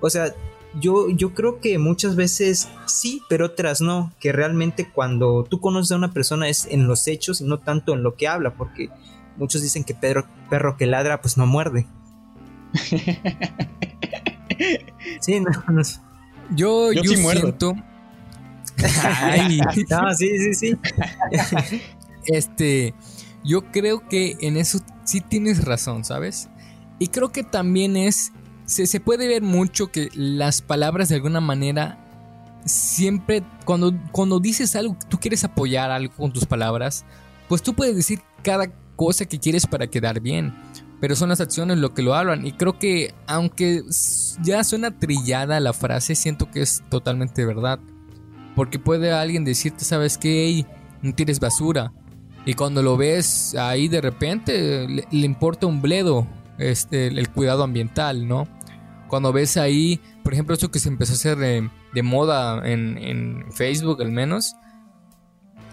[0.01, 0.35] O sea,
[0.79, 5.93] yo, yo creo que muchas veces sí, pero otras no, que realmente cuando tú conoces
[5.93, 8.91] a una persona es en los hechos y no tanto en lo que habla, porque
[9.37, 11.87] muchos dicen que Pedro, perro que ladra pues no muerde.
[15.21, 15.51] sí, no,
[16.55, 17.75] Yo, yo, siento.
[19.91, 20.79] no, sí, sí, sí.
[22.27, 22.95] este,
[23.43, 26.49] yo creo que en eso sí tienes razón, ¿sabes?
[27.01, 28.31] Y creo que también es,
[28.67, 31.99] se, se puede ver mucho que las palabras de alguna manera
[32.65, 37.05] siempre, cuando, cuando dices algo, tú quieres apoyar algo con tus palabras,
[37.49, 40.55] pues tú puedes decir cada cosa que quieres para quedar bien
[41.01, 42.47] pero son las acciones lo que lo hablan.
[42.47, 43.83] Y creo que aunque
[44.43, 47.81] ya suena trillada la frase, siento que es totalmente verdad.
[48.55, 50.67] Porque puede alguien decirte, ¿sabes qué?
[51.03, 51.93] no tienes basura.
[52.45, 56.27] Y cuando lo ves ahí de repente, le, importa un bledo
[56.61, 58.47] este, el, cuidado ambiental, ¿no?
[59.09, 63.53] Cuando ves ahí, por ejemplo, esto que se empezó a hacer de, moda en, en
[63.53, 64.55] Facebook al menos,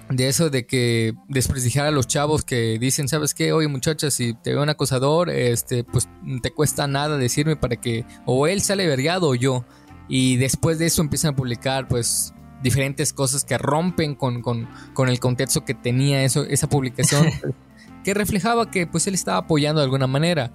[0.10, 3.52] de eso de que desprestigiar a los chavos que dicen, ¿sabes qué?
[3.52, 6.08] Oye, muchachas, si te veo un acosador, este, pues
[6.42, 9.66] te cuesta nada decirme para que o él sale vergado o yo.
[10.08, 15.20] Y después de eso empiezan a publicar, pues, diferentes cosas que rompen con, con el
[15.20, 17.28] contexto que tenía eso, esa publicación,
[18.06, 20.52] que reflejaba que, pues, él estaba apoyando de alguna manera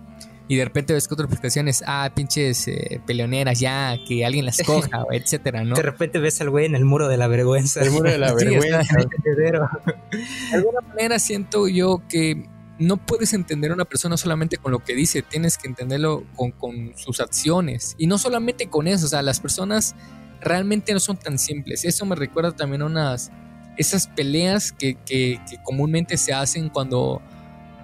[0.49, 4.59] y de repente ves que otras explicaciones, ah, pinches eh, peleoneras ya, que alguien las
[4.63, 5.75] coja, etcétera, ¿no?
[5.75, 7.81] De repente ves al güey en el muro de la vergüenza.
[7.81, 8.97] El muro de la vergüenza.
[9.25, 14.81] de alguna manera siento yo que no puedes entender a una persona solamente con lo
[14.81, 16.25] que dice, tienes que entenderlo
[16.59, 17.95] con, sus acciones.
[17.97, 19.95] Y no solamente con eso, o sea, las personas
[20.41, 21.85] realmente no son tan simples.
[21.85, 23.31] Eso me recuerda también a unas,
[23.77, 27.23] esas peleas que, que comúnmente se hacen cuando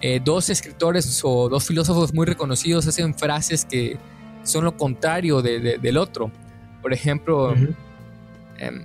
[0.00, 3.98] eh, dos escritores o dos filósofos muy reconocidos hacen frases que
[4.44, 6.30] son lo contrario del otro.
[6.80, 7.54] Por ejemplo,
[8.58, 8.84] em,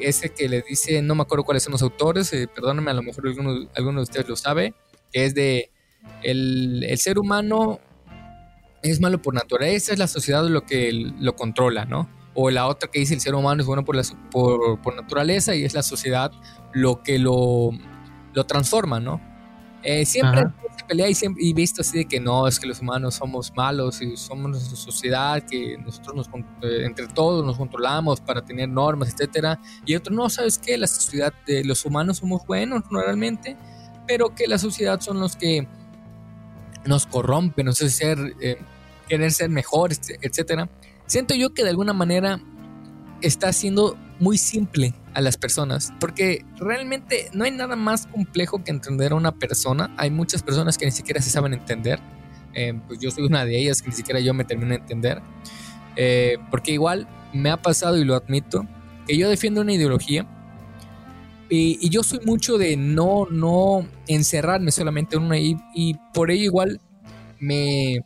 [0.00, 3.02] ese que le dice, no me acuerdo cuáles son los autores, eh, perdóname, a lo
[3.02, 4.74] mejor alguno, de ustedes lo sabe,
[5.12, 5.70] que es de
[6.22, 7.80] el, ser humano
[8.82, 12.08] es malo por naturaleza, es la sociedad lo que lo controla, ¿no?
[12.34, 15.54] O la otra que dice el ser humano es bueno por, la, por, por naturaleza
[15.54, 16.30] y es la sociedad
[16.72, 17.70] lo que lo,
[18.34, 19.20] lo transforma, ¿no?
[19.82, 20.42] Eh, siempre
[20.76, 23.52] se pelea y, siempre, y visto así de que no, es que los humanos somos
[23.54, 26.28] malos y somos nuestra sociedad, que nosotros nos,
[26.62, 29.60] eh, entre todos nos controlamos para tener normas, etcétera.
[29.86, 30.76] Y otro, no, ¿sabes qué?
[30.76, 33.56] La sociedad de los humanos somos buenos normalmente,
[34.06, 35.68] pero que la sociedad son los que
[36.84, 38.58] nos corrompen, no sé, ser, eh,
[39.08, 40.68] querer ser mejores, etcétera.
[41.06, 42.40] Siento yo que de alguna manera
[43.20, 48.70] está siendo muy simple a las personas, porque realmente no hay nada más complejo que
[48.70, 49.92] entender a una persona.
[49.96, 51.98] Hay muchas personas que ni siquiera se saben entender.
[52.54, 55.20] Eh, pues yo soy una de ellas que ni siquiera yo me termino de entender.
[55.96, 58.64] Eh, porque igual me ha pasado y lo admito,
[59.08, 60.24] que yo defiendo una ideología
[61.50, 66.44] y, yo soy mucho de no, no encerrarme solamente en una y, y por ello
[66.44, 66.80] igual
[67.40, 68.02] me,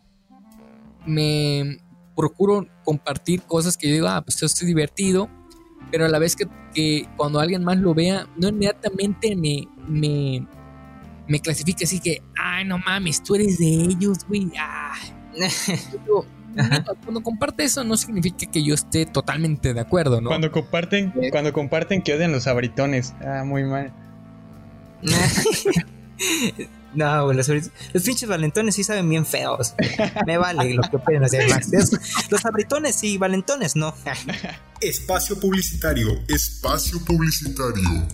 [1.04, 1.76] me
[2.16, 5.28] procuro compartir cosas que yo digo, ah, pues esto es divertido
[5.90, 10.46] pero a la vez que, cuando alguien más lo vea, no inmediatamente me, me,
[11.28, 14.50] me clasifique así que, ay, no mames, tú eres de ellos, güey.
[14.58, 14.94] Ah.
[17.04, 20.28] cuando comparte eso no significa que yo esté totalmente de acuerdo, ¿no?
[20.28, 21.30] Cuando comparten, eh.
[21.30, 23.14] cuando comparten que odian los abritones.
[23.24, 23.92] Ah, muy mal.
[26.94, 27.48] No, güey, los,
[28.04, 29.74] pinches valentones sí saben bien feos.
[30.26, 31.70] Me vale lo que pueden hacer más.
[32.30, 33.94] Los abritones sí, valentones no.
[34.80, 38.08] Espacio publicitario, espacio publicitario.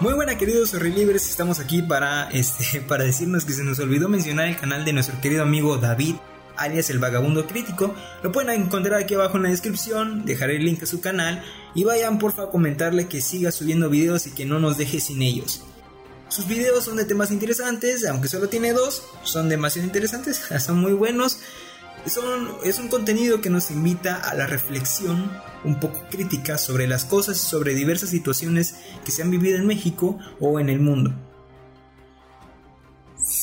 [0.00, 4.46] Muy buena queridos libres, estamos aquí para, este, para decirnos que se nos olvidó mencionar
[4.46, 6.14] el canal de nuestro querido amigo David,
[6.58, 7.94] alias el vagabundo crítico.
[8.22, 11.42] Lo pueden encontrar aquí abajo en la descripción, dejaré el link a su canal
[11.74, 15.22] y vayan porfa a comentarle que siga subiendo videos y que no nos deje sin
[15.22, 15.62] ellos.
[16.28, 20.92] Sus videos son de temas interesantes, aunque solo tiene dos, son demasiado interesantes, son muy
[20.92, 21.38] buenos.
[22.06, 25.30] Son, es un contenido que nos invita a la reflexión
[25.64, 29.66] un poco crítica sobre las cosas y sobre diversas situaciones que se han vivido en
[29.66, 31.12] México o en el mundo.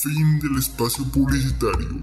[0.01, 2.01] Fin del espacio publicitario.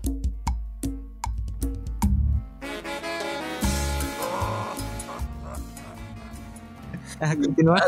[7.28, 7.82] Continúa.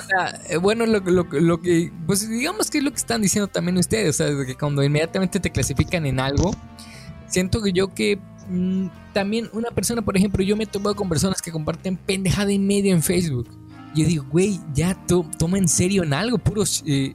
[0.49, 4.21] Eh, bueno, lo, lo, que, pues digamos que es lo que están diciendo también ustedes,
[4.21, 6.55] o sea, que cuando inmediatamente te clasifican en algo,
[7.27, 8.19] siento que yo que
[8.49, 12.59] mm, también una persona, por ejemplo, yo me tomo con personas que comparten pendejada y
[12.59, 13.49] media en Facebook.
[13.95, 14.99] Yo digo, güey, ya
[15.39, 17.15] toma en serio en algo, puro eh,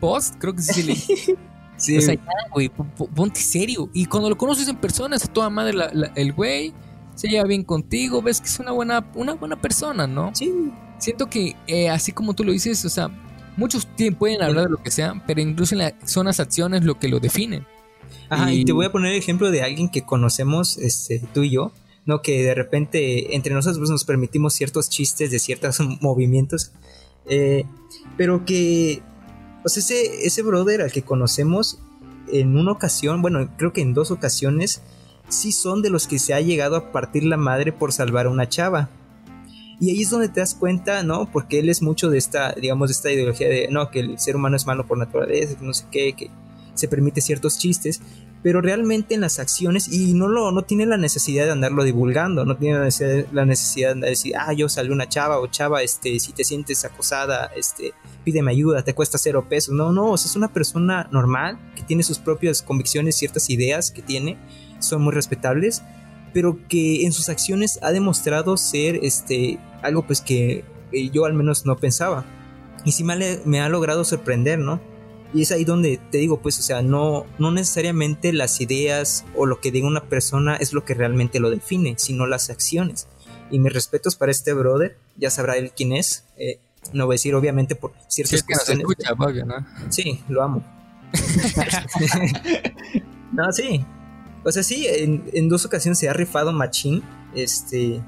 [0.00, 0.96] post, creo que se le...
[1.76, 1.96] sí.
[1.96, 3.88] O sea, ya, güey, ponte serio.
[3.92, 5.76] Y cuando lo conoces en persona, es a toda madre
[6.16, 6.74] el güey,
[7.14, 10.32] se lleva bien contigo, ves que es una buena, una buena persona, ¿no?
[10.34, 10.52] Sí.
[10.98, 13.08] Siento que, eh, así como tú lo dices, o sea,
[13.56, 13.86] muchos
[14.18, 17.66] pueden hablar de lo que sea, pero incluso son las acciones lo que lo definen.
[18.28, 18.64] Ajá, y...
[18.64, 21.72] te voy a poner el ejemplo de alguien que conocemos, este, tú y yo,
[22.04, 22.22] ¿no?
[22.22, 26.72] Que de repente entre nosotros nos permitimos ciertos chistes de ciertos movimientos,
[27.28, 27.64] eh,
[28.16, 29.02] pero que,
[29.64, 31.78] o sea, ese, ese brother al que conocemos
[32.32, 34.82] en una ocasión, bueno, creo que en dos ocasiones,
[35.28, 38.30] sí son de los que se ha llegado a partir la madre por salvar a
[38.30, 38.90] una chava.
[39.78, 41.30] Y ahí es donde te das cuenta, ¿no?
[41.30, 44.36] Porque él es mucho de esta, digamos, de esta ideología de, no, que el ser
[44.36, 46.30] humano es malo por naturaleza, que no sé qué, que
[46.74, 48.00] se permite ciertos chistes,
[48.42, 52.44] pero realmente en las acciones, y no, lo, no tiene la necesidad de andarlo divulgando,
[52.44, 52.78] no tiene
[53.32, 56.84] la necesidad, de decir, ah, yo salí una chava o chava, este, si te sientes
[56.84, 57.92] acosada, este,
[58.24, 59.74] pídeme ayuda, te cuesta cero pesos.
[59.74, 63.90] No, no, o sea, es una persona normal que tiene sus propias convicciones, ciertas ideas
[63.90, 64.38] que tiene,
[64.78, 65.82] son muy respetables,
[66.36, 70.66] pero que en sus acciones ha demostrado ser este, algo pues que
[71.10, 72.26] yo al menos no pensaba.
[72.84, 74.78] Y sí me me ha logrado sorprender, ¿no?
[75.32, 79.46] Y es ahí donde te digo, pues, o sea, no, no necesariamente las ideas o
[79.46, 83.08] lo que diga una persona es lo que realmente lo define, sino las acciones.
[83.50, 86.26] Y mis respetos para este brother, ya sabrá él quién es.
[86.36, 86.58] Eh,
[86.92, 88.84] no voy a decir, obviamente, por ciertas cuestiones.
[89.46, 89.66] ¿no?
[89.88, 90.62] Sí, lo amo.
[93.32, 93.86] no, sí.
[94.46, 97.02] O sea, sí, en, en, dos ocasiones se ha rifado Machín.
[97.34, 98.00] Este.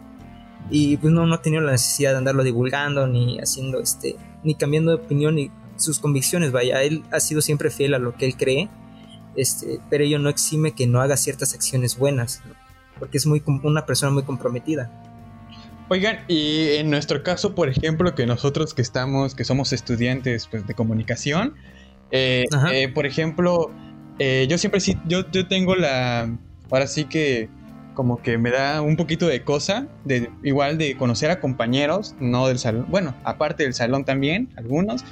[0.70, 4.16] Y pues no, no ha tenido la necesidad de andarlo divulgando, ni haciendo este.
[4.42, 8.14] ni cambiando de opinión, ni sus convicciones, vaya, él ha sido siempre fiel a lo
[8.14, 8.68] que él cree,
[9.36, 12.42] este, pero ello no exime que no haga ciertas acciones buenas,
[12.98, 14.90] porque es muy una persona muy comprometida.
[15.88, 20.66] Oigan, y en nuestro caso, por ejemplo, que nosotros que estamos, que somos estudiantes pues,
[20.66, 21.54] de comunicación,
[22.10, 23.70] eh, eh, por ejemplo,
[24.18, 26.30] eh, yo siempre sí, yo, yo tengo la,
[26.70, 27.48] ahora sí que
[27.94, 32.46] como que me da un poquito de cosa, de igual de conocer a compañeros, no
[32.46, 35.04] del salón, bueno, aparte del salón también, algunos,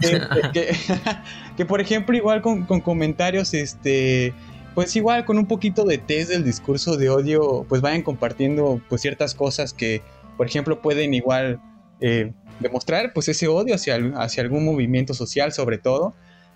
[0.00, 4.32] que, por ejemplo, igual con, comentarios, este,
[4.74, 9.02] pues igual con un poquito de test del discurso de odio, pues vayan compartiendo pues
[9.02, 10.02] ciertas cosas que,
[10.36, 11.60] por ejemplo, pueden igual
[12.00, 16.14] eh, demostrar pues ese odio hacia, hacia algún movimiento social sobre todo,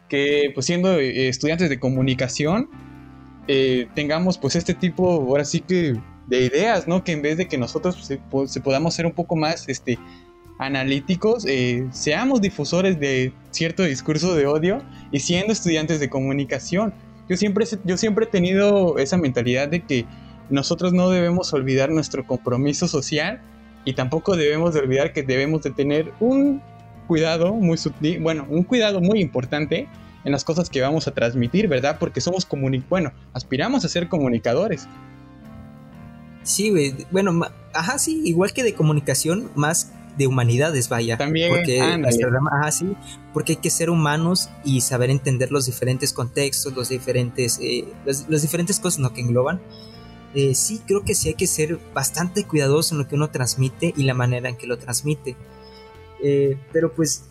[0.08, 2.68] que pues siendo eh, estudiantes de comunicación,
[3.48, 7.04] eh, tengamos pues este tipo, ahora sí que de ideas, ¿no?
[7.04, 9.98] Que en vez de que nosotros pues, se podamos ser un poco más, este,
[10.58, 16.94] analíticos, eh, seamos difusores de cierto discurso de odio y siendo estudiantes de comunicación.
[17.28, 20.06] Yo siempre, yo siempre he tenido esa mentalidad de que
[20.50, 23.40] nosotros no debemos olvidar nuestro compromiso social
[23.84, 26.62] y tampoco debemos de olvidar que debemos de tener un
[27.06, 29.88] cuidado muy sutil, bueno, un cuidado muy importante
[30.24, 31.98] en las cosas que vamos a transmitir, ¿verdad?
[31.98, 34.88] Porque somos comuni bueno, aspiramos a ser comunicadores.
[36.42, 37.40] Sí, bueno,
[37.72, 41.16] ajá, sí, igual que de comunicación, más de humanidades, vaya.
[41.16, 41.80] También, porque,
[42.70, 42.96] sí,
[43.32, 48.42] porque hay que ser humanos y saber entender los diferentes contextos, los diferentes, eh, las,
[48.42, 49.12] diferentes cosas ¿no?
[49.12, 49.60] que engloban.
[50.34, 53.94] Eh, sí, creo que sí hay que ser bastante cuidadoso en lo que uno transmite
[53.96, 55.36] y la manera en que lo transmite.
[56.22, 57.24] Eh, pero pues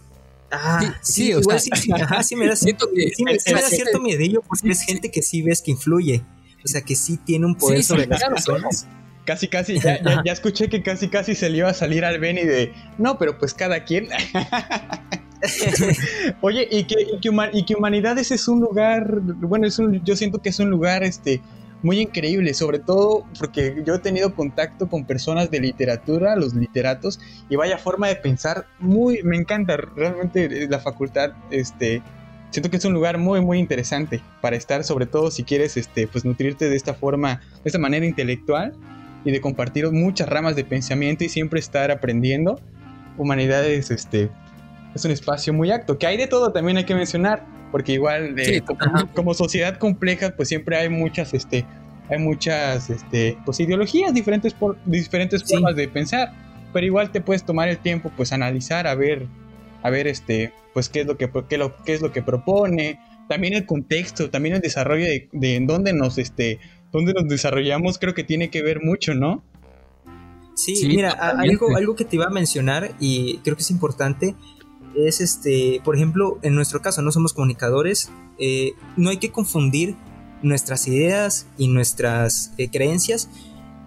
[0.55, 4.43] Ah, sí, igual sí, ajá, sí me da, cierto que, sí, me, da cierto miedillo
[4.47, 6.23] porque es gente que sí ves que influye.
[6.63, 8.87] O sea, que sí tiene un poder sobre las personas.
[9.25, 12.43] Casi, casi, ya, ya, escuché que casi, casi se le iba a salir al Benny
[12.43, 14.09] de, no, pero pues cada quien.
[16.41, 16.95] Oye, y que,
[17.53, 21.03] y que, Humanidades es un lugar, bueno, es un, yo siento que es un lugar
[21.03, 21.41] este,
[21.83, 27.19] muy increíble, sobre todo porque yo he tenido contacto con personas de literatura, los literatos,
[27.49, 32.01] y vaya forma de pensar, muy, me encanta realmente la facultad, este,
[32.49, 36.07] siento que es un lugar muy, muy interesante para estar, sobre todo si quieres, este,
[36.07, 38.73] pues nutrirte de esta forma, de esta manera intelectual
[39.25, 42.59] y de compartir muchas ramas de pensamiento y siempre estar aprendiendo.
[43.17, 44.29] Humanidades este,
[44.95, 48.35] es un espacio muy acto, que hay de todo también hay que mencionar, porque igual
[48.37, 48.61] eh,
[49.15, 51.65] como, sociedad compleja pues siempre hay muchas, este,
[52.07, 56.31] hay muchas este, pues, ideologías, diferentes, por, diferentes formas de pensar,
[56.71, 59.25] pero igual te puedes tomar el tiempo pues analizar, a ver,
[59.81, 62.99] a ver este, pues qué es lo que, qué lo, qué es lo que propone,
[63.27, 66.59] también el contexto, también el desarrollo de, de en dónde nos, este,
[66.91, 69.43] dónde nos desarrollamos, creo que tiene que ver mucho, ¿no?
[70.53, 74.35] Sí, mira, algo, algo que te iba a mencionar y creo que es importante
[74.95, 79.95] es este, por ejemplo, en nuestro caso no somos comunicadores, eh, no hay que confundir
[80.41, 83.29] nuestras ideas y nuestras eh, creencias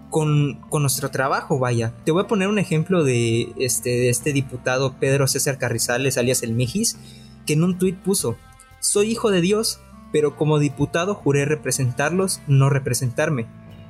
[0.09, 1.93] con, nuestro trabajo, vaya.
[2.05, 6.43] Te voy a poner un ejemplo de este, de este diputado Pedro César Carrizales, alias
[6.43, 6.97] el Mijis,
[7.45, 8.37] que en un tuit puso,
[8.79, 9.79] soy hijo de Dios,
[10.11, 13.47] pero como diputado juré representarlos, no representarme.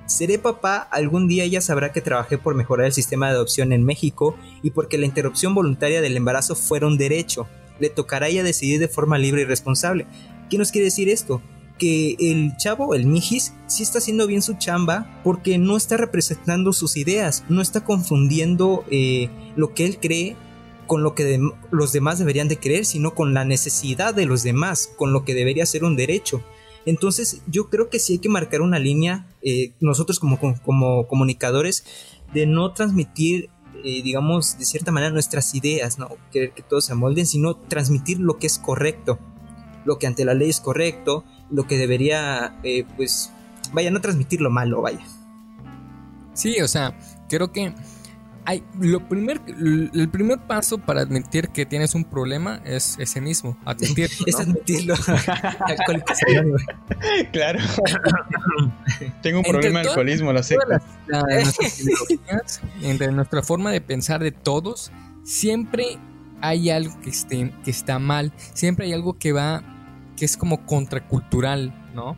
[0.08, 3.84] Seré papá, algún día ella sabrá que trabajé por mejorar el sistema de adopción en
[3.84, 7.46] México y porque la interrupción voluntaria del embarazo fuera un derecho.
[7.80, 10.08] Le tocará ella decidir de forma libre y responsable.
[10.50, 11.42] ¿Qué nos quiere decir esto?
[11.78, 16.72] Que el chavo, el Mijis, sí está haciendo bien su chamba porque no está representando
[16.72, 20.38] sus ideas, no está confundiendo eh, lo que él cree
[20.88, 21.40] con lo que
[21.70, 25.34] los demás deberían de creer, sino con la necesidad de los demás, con lo que
[25.34, 26.42] debería ser un derecho.
[26.88, 31.86] Entonces yo creo que sí hay que marcar una línea, eh, nosotros como, como, comunicadores,
[32.34, 33.50] de no transmitir,
[33.86, 38.20] eh, digamos, de cierta manera nuestras ideas, no querer que todos se amolden, sino transmitir
[38.20, 39.20] lo que es correcto,
[39.86, 43.32] lo que ante la ley es correcto, lo que debería, eh, pues,
[43.72, 45.08] vaya, no transmitir lo malo, vaya.
[46.34, 47.74] Sí, o sea, creo que
[48.80, 54.16] lo primer, el primer paso para admitir que tienes un problema es ese mismo, admitirlo.
[54.26, 54.96] es admitirlo.
[57.32, 57.60] claro.
[59.22, 60.56] Tengo un problema de alcoholismo, lo sé.
[62.82, 64.92] entre nuestra forma de pensar de todos,
[65.24, 65.98] siempre
[66.42, 69.62] hay algo que, esté, que está mal, siempre hay algo que va,
[70.16, 72.18] que es como contracultural, ¿no?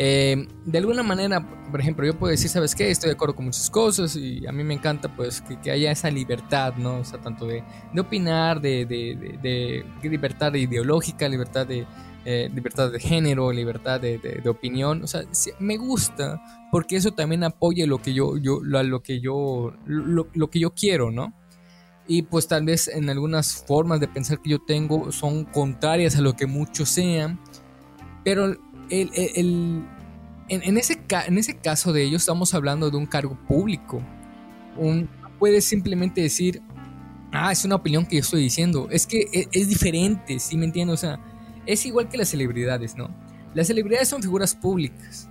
[0.00, 2.88] Eh, de alguna manera, por ejemplo, yo puedo decir, ¿sabes qué?
[2.88, 6.08] Estoy de acuerdo con muchas cosas y a mí me encanta pues que, haya esa
[6.08, 6.98] libertad, ¿no?
[6.98, 7.64] O sea, tanto de,
[7.98, 11.84] opinar, de, de, libertad ideológica, libertad de,
[12.24, 15.02] eh, libertad de género, libertad de, opinión.
[15.02, 15.22] O sea,
[15.58, 16.40] me gusta
[16.70, 20.70] porque eso también apoya lo que yo, yo, lo, que yo, lo, lo que yo
[20.76, 21.34] quiero, ¿no?
[22.06, 26.20] Y pues tal vez en algunas formas de pensar que yo tengo son contrarias a
[26.20, 27.40] lo que muchos sean,
[28.22, 28.56] pero
[28.90, 29.84] el,
[30.48, 34.02] en, ese, en ese caso de ellos estamos hablando de un cargo público.
[34.76, 35.08] Un,
[35.38, 36.62] puedes simplemente decir,
[37.32, 38.88] ah, es una opinión que yo estoy diciendo.
[38.90, 40.94] Es que e, es, diferente, ¿sí me entiendes?
[40.94, 41.20] O sea,
[41.66, 43.14] es igual que las celebridades, ¿no?
[43.54, 45.28] Las celebridades son figuras públicas.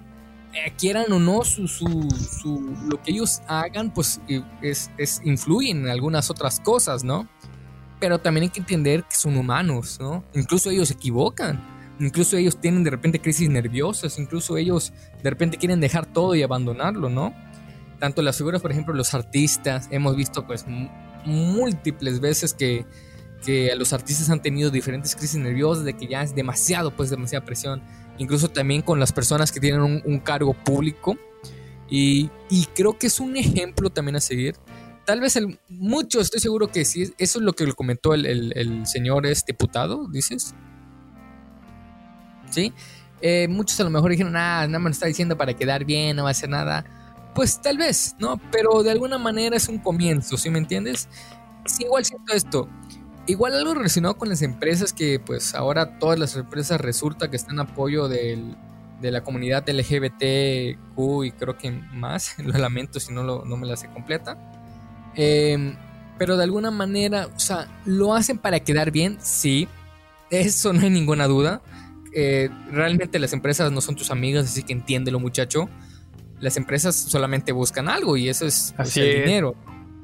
[0.53, 5.79] Eh, quieran o no, su, su, lo que ellos hagan, pues eh, es, es, influyen
[5.79, 7.27] en algunas otras cosas, ¿no?
[7.99, 10.23] Pero también hay que entender que son humanos, ¿no?
[10.35, 14.93] Incluso ellos se equivocan Incluso ellos tienen de repente crisis nerviosas, incluso ellos
[15.23, 17.33] de repente quieren dejar todo y abandonarlo, ¿no?
[17.99, 20.65] Tanto las figuras, por ejemplo, los artistas, hemos visto pues
[21.25, 22.85] múltiples veces que,
[23.43, 27.43] que los artistas han tenido diferentes crisis nerviosas, de que ya es demasiado, pues demasiada
[27.43, 27.81] presión,
[28.19, 31.17] incluso también con las personas que tienen un, cargo público.
[31.89, 34.55] Y, y, creo que es un ejemplo también a seguir.
[35.05, 38.25] Tal vez el, mucho, estoy seguro que sí, eso es lo que lo comentó el,
[38.25, 40.53] el, el señor es diputado, dices.
[42.49, 42.73] ¿Sí?
[43.21, 46.15] Eh, muchos a lo mejor dijeron, ah, nada me lo está diciendo para quedar bien,
[46.15, 46.85] no va a hacer nada.
[47.33, 48.39] Pues tal vez, ¿no?
[48.51, 51.07] Pero de alguna manera es un comienzo, ¿sí me entiendes?
[51.65, 52.69] Sí, igual siento esto.
[53.27, 57.55] Igual algo relacionado con las empresas que pues ahora todas las empresas resulta que están
[57.55, 58.55] en apoyo de
[59.01, 63.75] la comunidad LGBTQ y creo que más, lo lamento si no, lo, no me la
[63.75, 64.37] sé completa.
[65.15, 65.75] Em,
[66.17, 69.17] pero de alguna manera, o sea, ¿lo hacen para quedar bien?
[69.19, 69.67] Sí,
[70.29, 71.61] eso no hay ninguna duda.
[72.19, 75.69] Eh, realmente las empresas no son tus amigas, así que entiéndelo muchacho.
[76.39, 79.55] Las empresas solamente buscan algo y eso es, el dinero.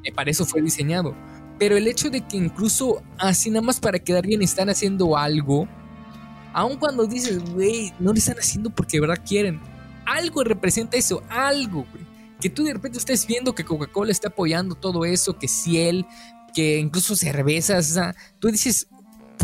[0.04, 1.16] Eh, para eso fue diseñado.
[1.58, 5.68] Pero el hecho de que incluso así nada más para quedar bien están haciendo algo,
[6.54, 9.60] aun cuando dices, güey, no lo están haciendo porque de verdad quieren,
[10.06, 12.06] algo representa eso, algo, güey.
[12.40, 16.06] Que tú de repente estés viendo que Coca-Cola está apoyando todo eso, que Ciel,
[16.54, 18.88] que incluso cervezas, o sea, tú dices,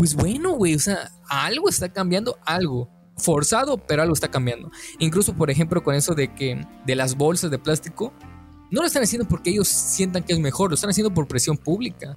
[0.00, 2.88] pues bueno, güey, o sea, algo está cambiando, algo.
[3.18, 4.70] Forzado, pero algo está cambiando.
[4.98, 8.14] Incluso, por ejemplo, con eso de que de las bolsas de plástico,
[8.70, 11.58] no lo están haciendo porque ellos sientan que es mejor, lo están haciendo por presión
[11.58, 12.16] pública.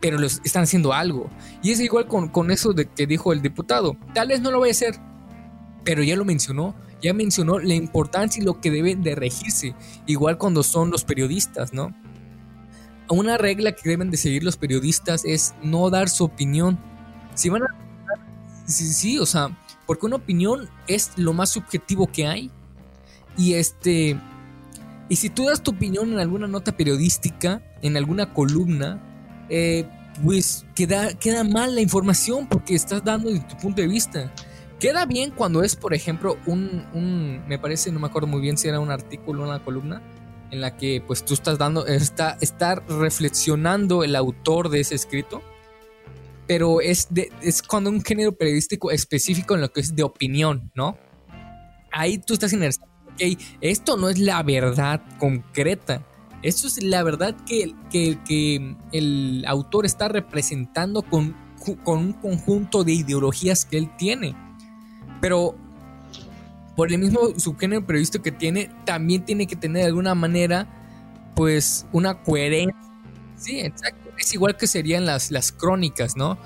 [0.00, 1.28] Pero los están haciendo algo.
[1.64, 3.96] Y es igual con, con eso de que dijo el diputado.
[4.14, 4.94] Tal vez no lo vaya a hacer,
[5.82, 6.76] pero ya lo mencionó.
[7.02, 9.74] Ya mencionó la importancia y lo que deben de regirse.
[10.06, 11.92] Igual cuando son los periodistas, ¿no?
[13.08, 16.78] Una regla que deben de seguir los periodistas es no dar su opinión.
[17.40, 17.66] Si van a
[18.66, 22.50] Sí, sí, o sea, porque una opinión es lo más subjetivo que hay.
[23.36, 24.20] Y este.
[25.08, 29.00] Y si tú das tu opinión en alguna nota periodística, en alguna columna,
[29.48, 29.88] eh,
[30.22, 34.32] pues queda, queda mal la información porque estás dando de tu punto de vista.
[34.78, 38.58] Queda bien cuando es, por ejemplo, un, un, me parece, no me acuerdo muy bien
[38.58, 40.02] si era un artículo o una columna,
[40.50, 45.42] en la que pues tú estás dando, está, está reflexionando el autor de ese escrito,
[46.50, 50.72] pero es, de, es cuando un género periodístico específico en lo que es de opinión,
[50.74, 50.98] ¿no?
[51.92, 52.80] Ahí tú estás inmerso.
[53.12, 56.04] Ok, esto no es la verdad concreta.
[56.42, 61.36] Esto es la verdad que, que, que el autor está representando con,
[61.84, 64.34] con un conjunto de ideologías que él tiene.
[65.20, 65.54] Pero
[66.74, 70.66] por el mismo subgénero periodístico que tiene, también tiene que tener de alguna manera,
[71.36, 72.74] pues, una coherencia.
[73.36, 74.09] Sí, exacto.
[74.20, 76.38] Es igual que serían las, las crónicas, ¿no?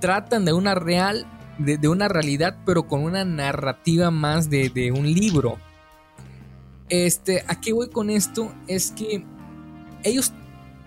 [0.00, 1.26] Tratan de una real,
[1.58, 5.58] de, una realidad, pero con una narrativa más de, un libro.
[6.88, 8.52] Este, ¿a qué voy con esto?
[8.66, 9.24] Es que
[10.02, 10.32] ellos,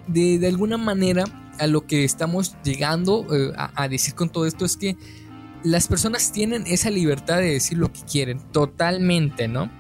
[0.08, 1.24] de, alguna manera,
[1.60, 4.98] a lo que estamos llegando eh, a decir con todo esto es que
[5.64, 9.72] las personas tienen esa libertad de decir lo que quieren, totalmente, ¿no?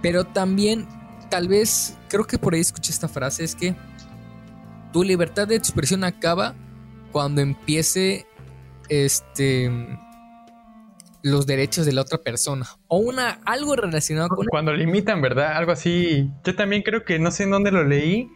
[0.00, 0.86] Pero también,
[1.30, 3.76] tal vez, creo que por ahí escuché esta frase, es que
[4.92, 6.54] tu libertad de expresión acaba
[7.12, 8.26] cuando empiece
[8.88, 9.70] este
[11.22, 15.56] los derechos de la otra persona o una algo relacionado con cuando limitan, ¿verdad?
[15.56, 16.30] Algo así.
[16.44, 18.28] Yo también creo que no sé en dónde lo leí,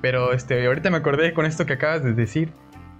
[0.00, 2.52] pero este ahorita me acordé con esto que acabas de decir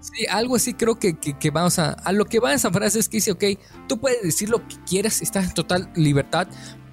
[0.03, 1.93] Sí, algo así creo que, que, vamos a...
[1.93, 3.45] A lo que va esa frase es que dice, ok,
[3.89, 6.49] tú puedes decir lo que quieras, estás en total libertad,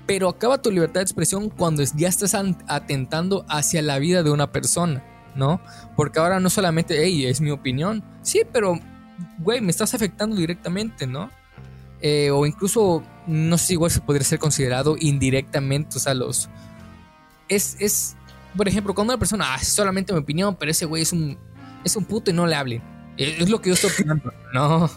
[0.06, 2.36] pero acaba tu libertad de expresión cuando ya estás
[2.68, 5.04] atentando hacia la vida de una persona,
[5.40, 5.60] ¿no?
[5.96, 8.80] Porque ahora no solamente, hey, es mi opinión, sí, pero,
[9.40, 11.32] güey, me estás afectando directamente, ¿no?
[12.02, 16.50] Eh, o incluso, no sé, igual se podría ser considerado indirectamente, o sea, los...
[17.48, 18.16] Es, es,
[18.56, 21.36] por ejemplo, cuando una persona, ah, es solamente mi opinión, pero ese güey es un,
[21.84, 24.34] es un puto y no le hablen es lo que yo estoy opinando.
[24.54, 24.90] No.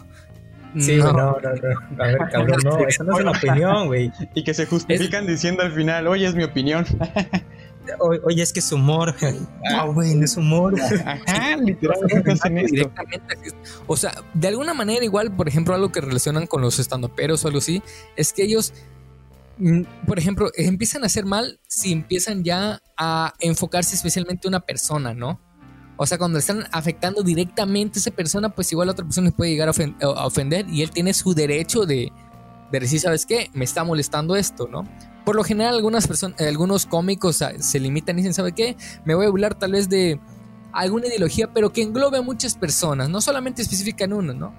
[0.79, 1.13] Sí, no.
[1.13, 4.11] no, no, A ver, cabrón, no, esa no es una opinión, güey.
[4.33, 6.83] Y que se justifican diciendo al final, oye, es mi opinión.
[7.99, 9.15] oye, es que es humor.
[9.71, 10.75] Ah, güey, no es humor.
[10.79, 12.91] Ajá, literalmente hacen esto.
[13.87, 17.47] O sea, de alguna manera, igual, por ejemplo, algo que relacionan con los estandoperos o
[17.47, 17.81] algo así,
[18.15, 18.73] es que ellos,
[19.57, 24.61] mm, por ejemplo, empiezan a hacer mal si empiezan ya a enfocarse especialmente en una
[24.61, 25.39] persona, ¿no?
[25.97, 29.35] O sea, cuando están afectando directamente a esa persona, pues igual a otra persona les
[29.35, 32.11] puede llegar a, ofender y él tiene su derecho de,
[32.81, 33.49] decir, ¿sabes qué?
[33.53, 34.83] Me está molestando esto, ¿no?
[35.25, 38.75] Por lo general, algunas personas, algunos cómicos se limitan y dicen, ¿sabe qué?
[39.05, 40.19] Me voy a hablar tal vez de
[40.73, 44.53] alguna ideología, pero que englobe a muchas personas, no solamente específica en una, ¿no?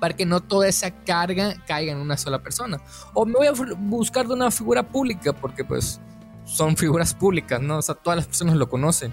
[0.00, 2.80] Para que no toda esa carga caiga en una sola persona.
[3.12, 6.00] O me voy a buscar de una figura pública, porque pues
[6.44, 7.78] son figuras públicas, ¿no?
[7.78, 9.12] O sea, todas las personas lo conocen.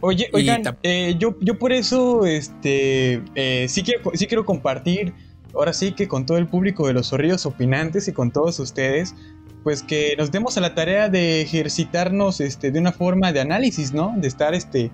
[0.00, 5.12] Oye, oigan, eh, yo, yo por eso este, eh, sí, quiero, sí quiero compartir,
[5.54, 9.14] ahora sí que con todo el público de los zorrillos opinantes y con todos ustedes,
[9.62, 13.92] pues que nos demos a la tarea de ejercitarnos este, de una forma de análisis,
[13.92, 14.14] ¿no?
[14.16, 14.90] De estar, este,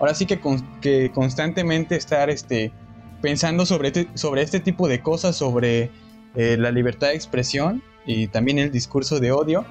[0.00, 0.40] ahora sí que,
[0.80, 2.72] que constantemente estar este,
[3.20, 5.90] pensando sobre, este, sobre este tipo de cosas, sobre
[6.34, 9.64] eh, la libertad de expresión y también el discurso de odio.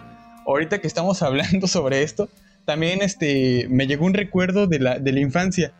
[0.45, 2.29] Ahorita que estamos hablando sobre esto,
[2.65, 5.73] también este, me llegó un recuerdo de la, de la infancia.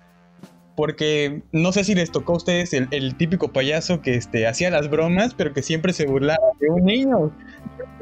[0.77, 4.91] Porque no sé si les tocó a ustedes el, típico payaso que este, hacía las
[4.91, 7.31] bromas, pero que siempre se burlaba de un niño.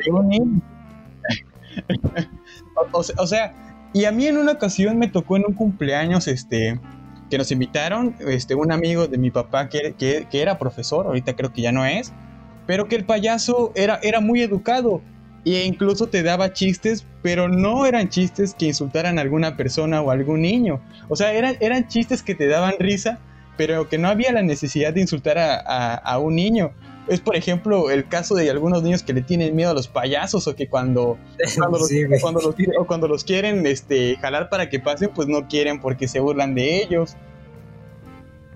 [0.05, 0.61] De un niño.
[2.91, 3.53] o, sea,
[3.93, 6.77] y a mí en una ocasión me tocó en un cumpleaños este,
[7.29, 11.33] que nos invitaron, este, un amigo de mi papá que, que, que, era profesor, ahorita
[11.37, 12.11] creo que ya no es,
[12.67, 15.01] pero que el payaso era, era muy educado
[15.53, 20.09] e incluso te daba chistes, pero no eran chistes que insultaran a alguna persona o
[20.09, 20.81] a algún niño.
[21.07, 23.19] O sea, eran, eran chistes que te daban risa,
[23.55, 26.73] pero que no había la necesidad de insultar a, un niño.
[27.07, 30.47] Es, por ejemplo, el caso de algunos niños que le tienen miedo a los payasos
[30.47, 31.19] o que cuando,
[31.57, 31.91] cuando, los,
[32.87, 36.81] cuando, los, quieren este, jalar para que pasen, pues no quieren porque se burlan de
[36.81, 37.15] ellos.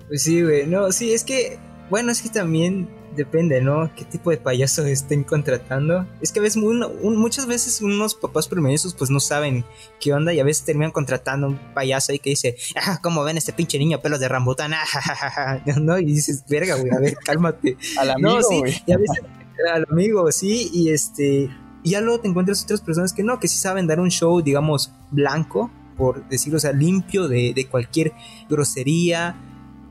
[0.07, 0.65] Pues sí, güey.
[0.65, 1.59] No, sí, es que,
[1.91, 3.93] bueno, es que también depende, ¿no?
[3.95, 6.07] ¿Qué tipo de payaso estén contratando?
[6.21, 9.65] Es que a veces, muchas veces unos papás primerizos pues no saben
[9.99, 13.37] qué onda y a veces terminan contratando un payaso ahí que dice, ah, ¿cómo ven
[13.37, 14.73] este pinche niño pelos de rambután?
[14.73, 15.97] Ah, ¿no?
[15.99, 17.77] Y dices, verga, güey, a ver, cálmate.
[17.97, 19.23] al amigo, sí, y a veces
[19.73, 21.49] al amigo, sí, y este...
[21.81, 24.41] Y ya luego te encuentras otras personas que no, que sí saben dar un show,
[24.41, 28.11] digamos, blanco, por decirlo, o sea, limpio de, de cualquier
[28.49, 29.37] grosería,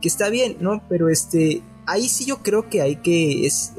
[0.01, 0.83] que está bien, ¿no?
[0.89, 3.73] Pero este, ahí sí yo creo que hay que, es,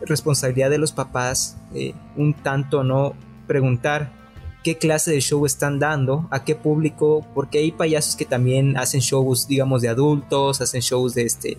[0.00, 3.14] responsabilidad de los papás eh, un tanto, ¿no?
[3.46, 4.12] Preguntar
[4.62, 9.00] qué clase de show están dando, a qué público, porque hay payasos que también hacen
[9.00, 11.58] shows, digamos, de adultos, hacen shows de este,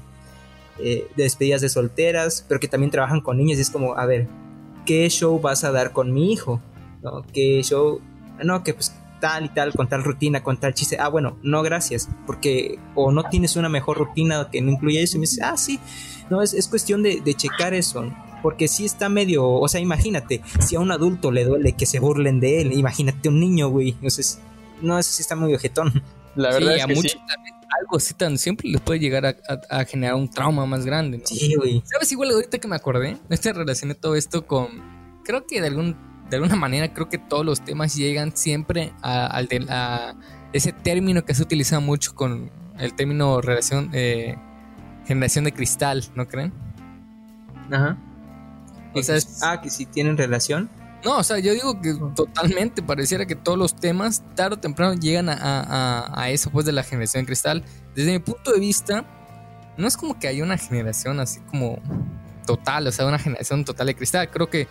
[0.79, 4.05] eh, de despedidas de solteras, pero que también trabajan con niños y es como, a
[4.05, 4.27] ver,
[4.85, 6.61] ¿qué show vas a dar con mi hijo?
[7.01, 7.23] ¿No?
[7.33, 8.01] ¿Qué show?
[8.43, 10.97] no, que pues tal y tal, con tal rutina, con tal chiste.
[10.99, 15.17] Ah, bueno, no, gracias, porque o no tienes una mejor rutina que no incluya eso.
[15.17, 15.79] Y me dice, ah, sí,
[16.29, 18.11] no, es, es cuestión de, de checar eso.
[18.43, 21.99] Porque si está medio, o sea, imagínate, si a un adulto le duele que se
[21.99, 23.89] burlen de él, imagínate un niño, güey.
[23.89, 24.39] Entonces,
[24.81, 26.03] no, eso sí está muy objetón.
[26.35, 27.17] La verdad Sí, es a que muchos sí.
[27.27, 29.29] también algo así tan simple les puede llegar a,
[29.69, 31.23] a- a generar un trauma más grande, ¿no?
[31.25, 31.81] Sí, güey.
[31.85, 32.11] ¿Sabes?
[32.11, 34.67] Igual ahorita que me acordé, este relacioné todo esto con.
[35.25, 35.97] Creo que de algún
[36.29, 40.13] de alguna manera creo que todos los temas llegan siempre a- al de a
[40.53, 44.37] ese término que se utiliza mucho con el término relación eh,
[45.05, 46.53] generación de cristal, ¿no creen?
[47.71, 47.97] Ajá.
[48.93, 50.69] O sea, es- ah, que si tienen relación.
[51.05, 54.93] No, o sea, yo digo que totalmente pareciera que todos los temas tarde o temprano
[54.95, 55.61] llegan a, a-
[56.07, 57.63] a- a eso pues de la generación de cristal.
[57.95, 59.05] Desde mi punto de vista,
[59.77, 61.79] no es como que haya una generación así como
[62.45, 64.29] total, o sea, una generación total de cristal.
[64.31, 64.67] Creo que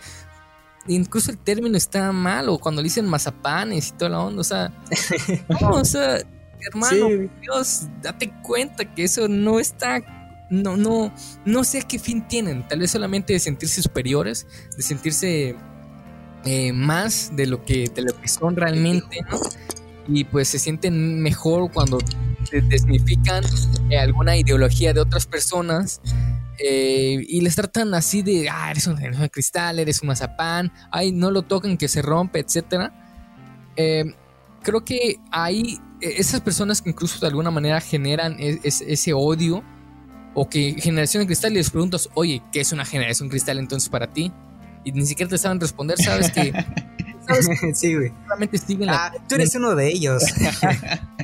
[0.87, 4.43] incluso el término está mal, o cuando le dicen mazapanes y toda la onda, o
[4.43, 4.73] sea,
[5.61, 6.17] no, o sea,
[6.61, 7.29] hermano, Sí.
[7.41, 10.01] Dios, date cuenta que eso no está,
[10.49, 11.13] no, no,
[11.45, 15.55] no sé a qué fin tienen, tal vez solamente de sentirse superiores, de sentirse
[16.45, 19.39] eh, más de lo que, de lo que son realmente, ¿no?
[20.09, 21.97] Y pues se sienten mejor cuando
[22.51, 23.43] de- desmitifican
[23.89, 25.99] eh, alguna ideología de otras personas
[26.59, 30.71] eh, y les tratan así de, ah, eres un, eres un cristal, eres un mazapán,
[30.91, 32.93] ay, no lo toquen que se rompe, etcétera.
[33.75, 34.05] Eh,
[34.63, 39.13] creo que hay eh, esas personas que incluso de alguna manera generan e- es- ese
[39.13, 39.63] odio
[40.33, 43.89] o que generación de cristal y les preguntas, oye, ¿qué es una generación cristal entonces
[43.89, 44.31] para ti?
[44.83, 46.51] Y ni siquiera te saben responder, sabes que
[47.27, 48.09] sabes que sí, güey.
[48.09, 50.23] la Ah, tú eres uno de ellos.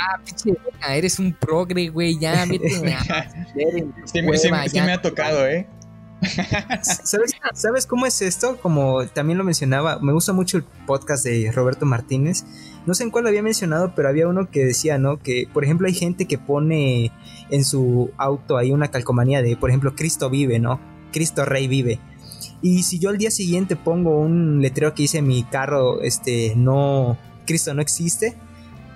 [0.00, 3.30] ah, pinche eres un progre, güey, ya, vete a
[4.06, 5.66] Sí, me- sí sí me ha tocado, ¿eh?
[6.82, 8.58] ¿Sabes, ¿Sabes cómo es esto?
[8.60, 12.44] Como también lo mencionaba, me gusta mucho el podcast de Roberto Martínez.
[12.86, 15.18] No sé en cuál lo había mencionado, pero había uno que decía, ¿no?
[15.18, 17.10] Que, por ejemplo, hay gente que pone
[17.50, 20.80] en su auto ahí una calcomanía de, por ejemplo, Cristo vive, ¿no?
[21.12, 21.98] Cristo Rey vive.
[22.62, 27.16] Y si yo al día siguiente pongo un letrero que dice mi carro, este, no,
[27.46, 28.36] Cristo no existe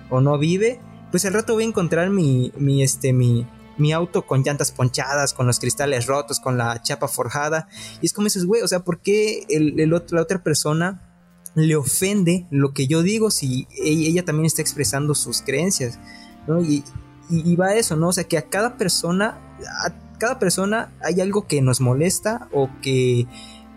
[0.09, 0.79] o no vive,
[1.11, 3.47] pues al rato voy a encontrar mi, mi, este, mi,
[3.77, 7.67] mi auto con llantas ponchadas, con los cristales rotos, con la chapa forjada.
[8.01, 11.01] Y es como dices, güey, o sea, ¿por qué el, el otro- la otra persona
[11.55, 15.99] le ofende lo que yo digo si ella, también está expresando sus creencias?
[16.47, 16.61] ¿no?
[16.61, 16.83] Y,
[17.29, 18.09] y, va eso, ¿no?
[18.09, 19.39] O sea, que a cada persona,
[19.83, 23.25] a cada persona hay algo que nos molesta o que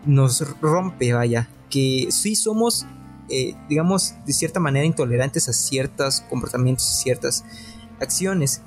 [0.04, 1.48] nos rompe, vaya.
[1.70, 2.86] Que sí somos,
[3.28, 7.44] eh, digamos, de cierta manera intolerantes a ciertos comportamientos, ciertas
[8.00, 8.62] acciones.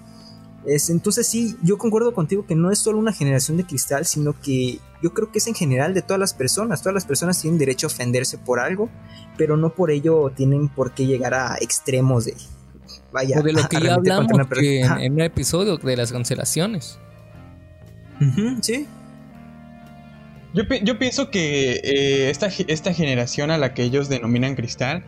[0.66, 4.40] Es, entonces sí, yo concuerdo contigo que no es solo una generación de cristal, sino
[4.40, 6.82] que yo creo que es en general de todas las personas.
[6.82, 8.90] Todas las personas tienen derecho a ofenderse por algo,
[9.38, 12.36] pero no por ello tienen por qué llegar a extremos de...
[13.12, 16.12] Vaya, O de lo que ya hablamos una que en, en un episodio de las
[16.14, 16.98] cancelaciones.
[18.22, 18.88] Ujú, sí,
[20.54, 25.06] Yo, yo pienso que eh, esta, esta generación a la que ellos denominan cristal,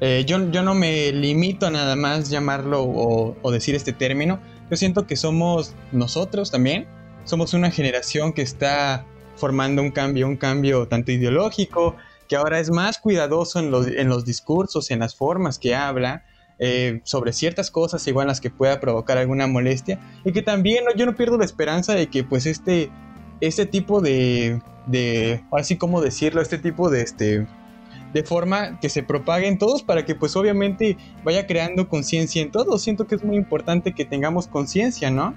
[0.00, 4.40] eh, yo, yo no me limito a nada más llamarlo o, decir este término.
[4.70, 6.86] Yo siento que somos nosotros también.
[7.24, 9.04] Somos una generación que está
[9.36, 11.96] formando un cambio, un cambio tanto ideológico,
[12.28, 16.24] que ahora es más cuidadoso en los, en los discursos, en las formas que habla,
[16.58, 19.98] eh, sobre ciertas cosas igual las que pueda provocar alguna molestia.
[20.24, 22.90] Y que también yo no pierdo la esperanza de que pues este,
[23.40, 27.46] este tipo de, de, ahora sí cómo decirlo, este tipo de, este,
[28.12, 32.50] de forma que se propague en todos para que pues obviamente vaya creando conciencia en
[32.50, 32.82] todos.
[32.82, 35.34] Siento que es muy importante que tengamos conciencia, ¿no?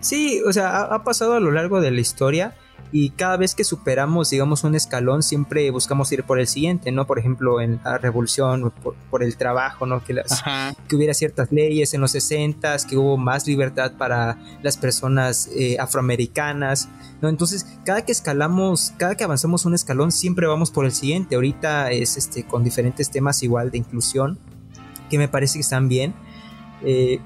[0.00, 2.54] Sí, o sea, ha, ha pasado a lo largo de la historia
[2.92, 7.06] y cada vez que superamos, digamos, un escalón, siempre buscamos ir por el siguiente, ¿no?
[7.06, 10.02] Por ejemplo, en la revolución, por, por el trabajo, ¿no?
[10.02, 10.42] Que, las,
[10.88, 15.76] que hubiera ciertas leyes en los 60, que hubo más libertad para las personas eh,
[15.78, 16.88] afroamericanas,
[17.22, 17.28] ¿no?
[17.28, 21.36] Entonces, cada que escalamos, cada que avanzamos un escalón, siempre vamos por el siguiente.
[21.36, 24.38] Ahorita es este, con diferentes temas igual de inclusión,
[25.08, 26.12] que me parece que están bien.
[26.82, 27.20] Eh,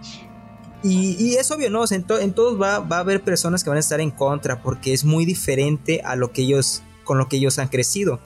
[0.85, 1.83] y, y, es obvio, ¿no?
[1.91, 4.63] En, to en, todos va, va, a haber personas que van a estar en contra
[4.63, 8.21] porque es muy diferente a lo que ellos, con lo que ellos han crecido.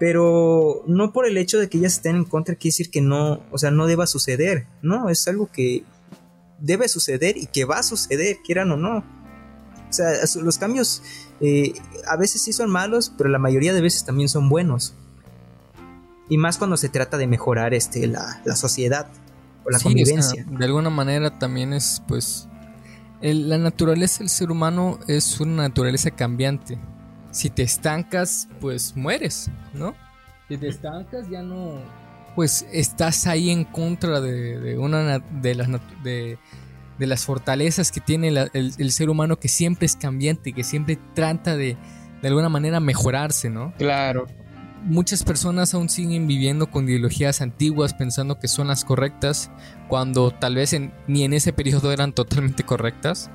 [0.00, 3.40] Pero no por el hecho de que ellas estén en contra quiere decir que no,
[3.52, 5.08] o sea, no deba suceder, ¿no?
[5.10, 5.84] Es algo que
[6.58, 9.04] debe suceder y que va a suceder, quieran o no.
[9.88, 10.10] O sea,
[10.42, 11.04] los cambios
[11.40, 11.72] eh,
[12.08, 14.94] a veces sí son malos, pero la mayoría de veces también son buenos.
[16.28, 19.08] Y más cuando se trata de mejorar este, la, la sociedad
[19.66, 20.44] o la sí, convivencia.
[20.44, 22.48] O sea, de alguna manera también es, pues,
[23.20, 26.78] el, la naturaleza del ser humano es una naturaleza cambiante.
[27.30, 29.94] Si te estancas, pues mueres, ¿no?
[30.48, 31.80] Si te estancas, ya no.
[32.34, 35.68] Pues estás ahí en contra de, una de las,
[36.02, 36.38] de,
[36.98, 41.76] las fortalezas que tiene el, ser humano, que siempre es cambiante, que siempre trata de,
[42.20, 43.72] de alguna manera mejorarse, ¿no?
[43.78, 44.26] Claro.
[44.86, 49.50] Muchas personas aún siguen viviendo con ideologías antiguas pensando que son las correctas,
[49.88, 50.76] cuando tal vez
[51.08, 53.28] ni en ese periodo eran totalmente correctas.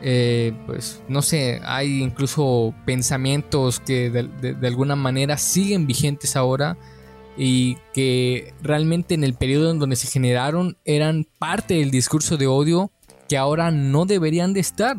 [0.00, 6.76] Eh, pues no sé, hay incluso pensamientos que de, alguna manera siguen vigentes ahora
[7.36, 12.46] y que realmente en el periodo en donde se generaron eran parte del discurso de
[12.46, 12.92] odio
[13.28, 14.96] que ahora no deberían de estar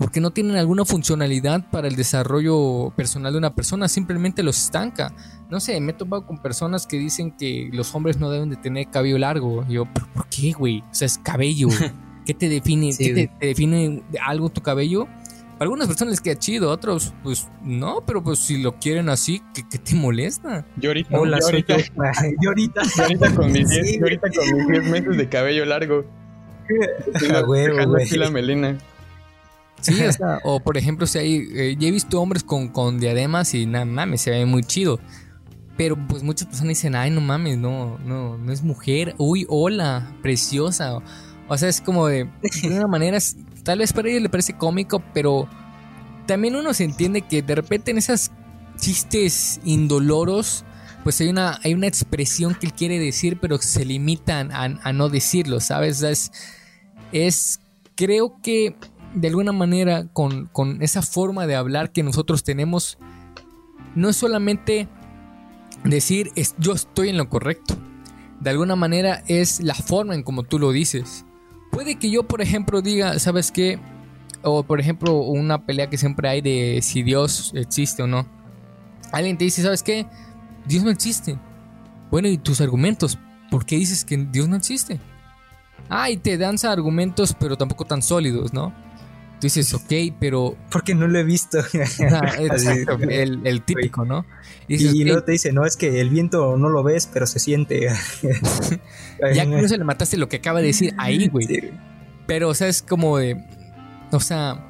[0.00, 5.12] porque no tienen alguna funcionalidad para el desarrollo personal de una persona, simplemente los estanca.
[5.50, 8.56] No sé, me he topado con personas que dicen que los hombres no deben de
[8.56, 9.62] tener cabello largo.
[9.68, 10.80] Y yo, ¿por qué, güey?
[10.90, 11.68] O sea, es cabello.
[12.24, 12.96] ¿Qué te define?
[12.96, 15.04] ¿Qué te, define algo tu cabello?
[15.04, 19.42] Para algunas personas les queda chido, otros, pues no, pero pues si lo quieren así,
[19.52, 20.64] ¿qué, te molesta?
[20.78, 21.10] Yo ahorita,
[22.40, 24.00] yo ahorita, yo ahorita, con mis 10
[24.88, 26.06] meses de cabello largo.
[27.34, 28.08] A huevo, güey.
[28.12, 28.78] la melena.
[29.80, 32.98] Sí, o sea, o por ejemplo, si hay, eh, ya he visto hombres con, con
[32.98, 35.00] diademas y nada mames, se ve muy chido.
[35.76, 39.14] Pero pues muchas personas dicen, ay, no mames, no, no, no es mujer.
[39.16, 40.98] Uy, hola, preciosa.
[41.48, 42.28] O sea, es como de,
[42.62, 43.18] de una manera,
[43.62, 45.48] tal vez para ellos le parece cómico, pero
[46.26, 48.30] también uno se entiende que de repente en esas
[48.78, 50.64] chistes indoloros,
[51.02, 55.08] pues hay una, hay una expresión que él quiere decir, pero se limitan a, no
[55.08, 56.02] decirlo, ¿sabes?
[56.02, 56.30] es,
[57.12, 57.60] es,
[57.94, 58.76] creo que
[59.14, 62.98] de alguna manera con, con esa forma de hablar que nosotros tenemos,
[63.94, 64.88] no es solamente
[65.84, 67.76] decir es, yo estoy en lo correcto,
[68.40, 71.24] de alguna manera es la forma en como tú lo dices.
[71.70, 73.78] Puede que yo, por ejemplo, diga, ¿sabes qué?
[74.42, 78.26] O, por ejemplo, una pelea que siempre hay de si Dios existe o no.
[79.12, 80.06] Alguien te dice, ¿sabes qué?
[80.66, 81.38] Dios no existe.
[82.10, 83.18] Bueno, ¿y tus argumentos?
[83.50, 84.98] ¿Por qué dices que Dios no existe?
[85.88, 88.72] Ah, y te danza argumentos, pero tampoco tan sólidos, ¿no?
[89.40, 90.54] Tú dices, ok, pero...
[90.70, 91.60] Porque no lo he visto.
[93.08, 94.26] El, típico, ¿no?
[94.68, 97.88] Y, luego te dice, no, es que el viento no lo ves, pero se siente.
[99.34, 101.72] ya que no se le mataste lo que acaba de decir ahí, güey.
[102.26, 103.42] Pero, o sea, es como de...
[104.12, 104.66] O sea...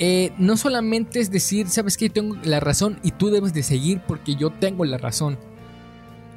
[0.00, 3.64] Eh, no solamente es decir, sabes que yo tengo la razón y tú debes de
[3.64, 5.40] seguir porque yo tengo la razón.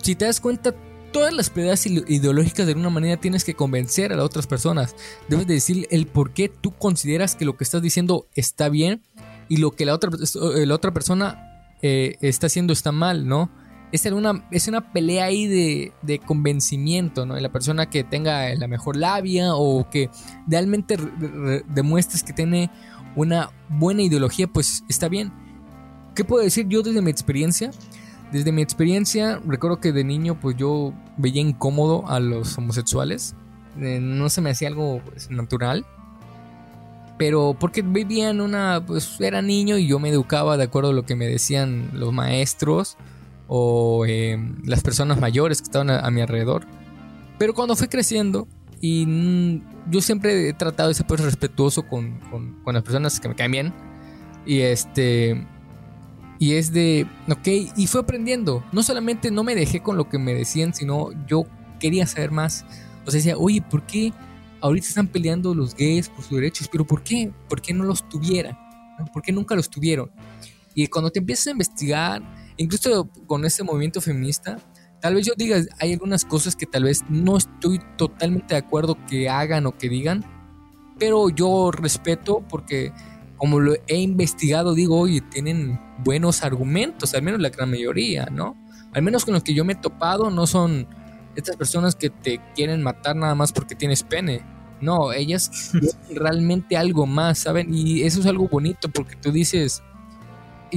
[0.02, 0.74] Si te das cuenta,
[1.12, 4.96] todas las peleas ideológicas de alguna manera tienes que convencer a las otras personas.
[5.28, 9.02] Debes de decir el por qué tú consideras que lo que estás diciendo está bien
[9.50, 13.50] y lo que la otra, eh, la otra persona eh, está haciendo está mal, ¿no?
[13.92, 17.36] Es una, es una pelea ahí de, de convencimiento, ¿no?
[17.36, 20.10] De la persona que tenga la mejor labia o que
[20.48, 20.96] realmente
[21.68, 22.72] demuestres que tiene
[23.18, 25.34] una buena ideología, pues está bien.
[26.16, 27.72] ¿Qué puedo decir yo desde mi experiencia?
[28.32, 33.36] Desde mi experiencia, recuerdo que de niño pues yo veía incómodo a los homosexuales.
[33.80, 35.86] Eh, no se me hacía algo pues, natural.
[37.18, 38.84] Pero porque vivía en una...
[38.86, 42.14] pues era niño y yo me educaba de acuerdo a lo que me decían los
[42.14, 42.98] maestros
[43.48, 46.66] o eh, las personas mayores que estaban a, mi alrededor.
[47.38, 48.48] Pero cuando fui creciendo
[48.80, 53.20] y mm, yo siempre he tratado de ser pues respetuoso con, con, con las personas
[53.20, 53.74] que me caen bien.
[54.46, 55.46] Y este
[56.42, 58.66] y es de, ok, y fue aprendiendo.
[58.72, 61.44] No solamente no me dejé con lo que me decían, sino yo
[61.80, 62.66] quería saber más.
[63.06, 64.12] O sea, decía, oye, ¿por qué
[64.60, 66.68] ahorita están peleando los gays por sus derechos?
[66.68, 67.32] ¿Pero por qué?
[67.48, 68.58] ¿Por qué no los tuvieran?
[69.14, 70.10] ¿Por qué nunca los tuvieron?
[70.74, 72.24] Y cuando te empiezas a investigar,
[72.58, 74.58] incluso con ese movimiento feminista,
[75.00, 78.98] tal vez yo diga, hay algunas cosas que tal vez no estoy totalmente de acuerdo
[79.06, 80.26] que hagan o que digan,
[80.98, 82.92] pero yo respeto porque
[83.42, 88.56] como lo he investigado, digo, oye, tienen buenos argumentos, al menos la gran mayoría, ¿no?
[88.94, 90.88] Al menos con los que yo me he topado, no son
[91.36, 94.46] estas personas que te quieren matar nada más porque tienes pene.
[94.80, 95.72] No, ellas
[96.14, 97.74] realmente algo más, ¿saben?
[97.74, 99.82] Y eso es algo bonito porque tú dices,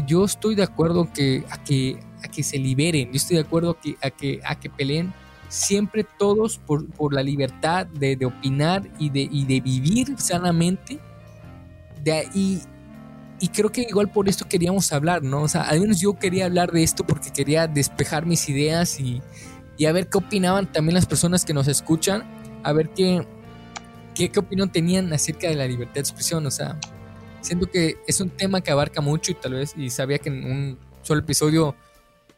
[0.07, 3.79] yo estoy de acuerdo que, a, que, a que se liberen, yo estoy de acuerdo
[3.79, 5.13] que, a, que, a que peleen
[5.51, 10.99] siempre todos por, por la libertad de, de, opinar y de, y de vivir sanamente
[12.35, 12.63] y,
[13.41, 15.43] y creo que igual por esto queríamos hablar, ¿no?
[15.43, 19.23] O sea, al menos yo quería hablar de esto porque quería despejar mis ideas y,
[19.77, 22.25] y a ver qué opinaban también las personas que nos escuchan,
[22.63, 23.27] a ver qué,
[24.15, 26.47] qué, qué opinión tenían acerca de la libertad de expresión.
[26.47, 26.79] O sea,
[27.41, 30.45] siento que es un tema que abarca mucho y tal vez, y sabía que en
[30.45, 31.75] un solo episodio,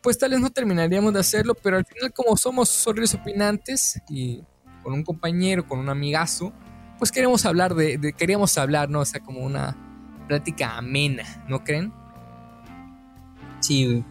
[0.00, 4.42] pues tal vez no terminaríamos de hacerlo, pero al final como somos sorrios opinantes y
[4.82, 6.52] con un compañero, con un amigazo,
[6.98, 9.00] pues queremos hablar de, queríamos hablar, ¿no?
[9.00, 9.76] O sea, como una
[10.28, 11.92] plática amena, ¿no creen?
[13.60, 14.04] Sí.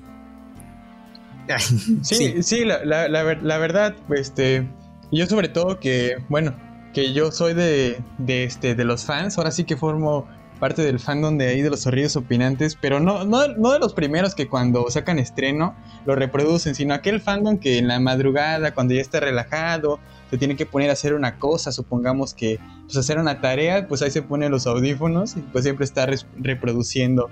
[2.01, 4.67] sí, sí, la, la, la, verdad, este,
[5.11, 6.55] yo sobre todo que, bueno,
[6.93, 10.27] que yo soy de, de, este, de los fans, ahora sí que formo
[10.59, 13.93] parte del fandom de ahí de los zorrillos opinantes, pero no, no, no de los
[13.93, 15.75] primeros que cuando sacan estreno
[16.05, 19.99] lo reproducen, sino aquel fandom que en la madrugada, cuando ya está relajado,
[20.30, 24.01] se tiene que poner a hacer una cosa, supongamos que pues hacer una tarea, pues
[24.01, 26.07] ahí se ponen los audífonos y pues siempre está
[26.38, 27.30] reproduciendo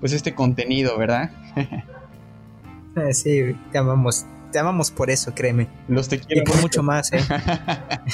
[0.00, 1.30] pues este contenido, ¿verdad?
[2.96, 5.68] Ah, sí, te amamos, te amamos por eso, créeme.
[5.88, 7.20] Los te quiero y por mucho, más, ¿eh?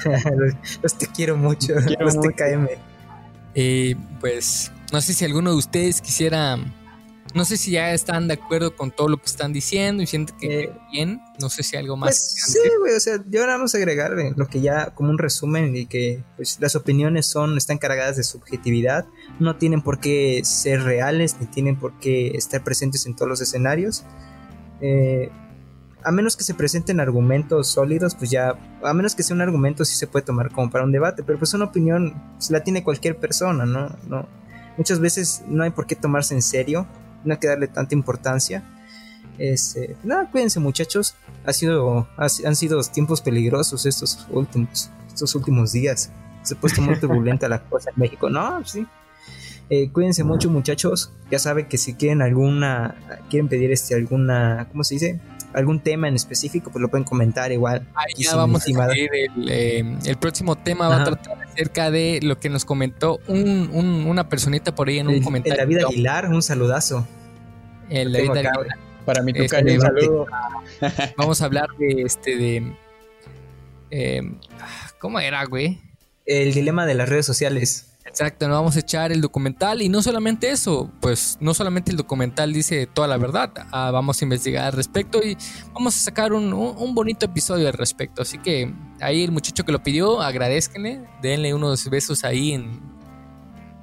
[0.82, 2.68] los, te quiero mucho, los te TKM.
[3.54, 6.58] Eh, pues no sé si alguno de ustedes quisiera
[7.34, 10.36] no sé si ya están de acuerdo con todo lo que están diciendo y sienten
[10.36, 11.20] que eh, bien.
[11.38, 12.10] No sé si algo más.
[12.10, 15.18] Pues, sí, güey, o sea, yo ahora vamos a agregar lo que ya como un
[15.18, 19.06] resumen y que pues, las opiniones son están cargadas de subjetividad,
[19.38, 23.40] no tienen por qué ser reales ni tienen por qué estar presentes en todos los
[23.40, 24.04] escenarios.
[24.80, 25.30] Eh,
[26.02, 29.84] a menos que se presenten argumentos sólidos, pues ya, a menos que sea un argumento
[29.84, 32.82] sí se puede tomar como para un debate, pero pues una opinión pues, la tiene
[32.82, 33.96] cualquier persona, ¿no?
[34.08, 34.26] no
[34.76, 36.86] Muchas veces no hay por qué tomarse en serio
[37.24, 38.62] no hay que darle tanta importancia.
[39.38, 41.14] Este, nada, cuídense muchachos.
[41.44, 46.10] Ha sido, han sido tiempos peligrosos estos últimos, estos últimos días.
[46.42, 48.28] Se ha puesto muy turbulenta la cosa en México.
[48.28, 48.86] No, sí.
[49.70, 51.12] Eh, cuídense mucho muchachos.
[51.30, 52.96] Ya saben que si quieren alguna,
[53.30, 55.20] quieren pedir este alguna, ¿cómo se dice?
[55.52, 57.86] Algún tema en específico, pues lo pueden comentar igual.
[57.94, 62.20] Ahí ya vamos a ver el, eh, el, próximo tema va a tratar acerca de
[62.22, 63.70] lo que nos comentó un,
[64.06, 65.62] una personita por ahí en un comentario.
[65.62, 67.06] El David Aguilar, un saludazo.
[67.88, 68.78] El David Aguilar.
[69.04, 70.26] Para mi este, un saludo.
[71.16, 72.76] Vamos a hablar de este de
[73.90, 74.22] eh,
[74.98, 75.80] ¿cómo era, güey?
[76.26, 77.89] El dilema de las redes sociales.
[78.04, 81.96] Exacto, nos vamos a echar el documental y no solamente eso, pues no solamente el
[81.96, 85.36] documental dice toda la verdad, ah, vamos a investigar al respecto y
[85.72, 88.22] vamos a sacar un, bonito episodio al respecto.
[88.22, 92.80] Así que ahí el muchacho que lo pidió, agradezcanle, denle unos besos ahí en,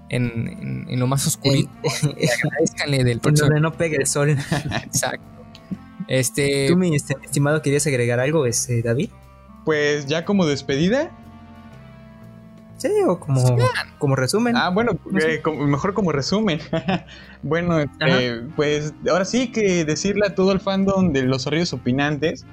[0.10, 1.70] en, lo más oscurito.
[2.44, 3.48] agradezcanle del próximo.
[3.50, 4.32] Donde no pegue el sol.
[4.84, 5.26] Exacto.
[6.08, 6.68] Este...
[6.70, 9.10] ¿Tú, mi este, estimado, querías agregar algo, este, David?
[9.64, 11.12] Pues ya como despedida,
[12.78, 13.44] Sí, o como,
[13.98, 14.56] como resumen.
[14.56, 16.60] Ah, bueno, eh, mejor como resumen.
[17.42, 22.46] bueno, este, pues ahora sí que decirle a todo el fandom de los horribles opinantes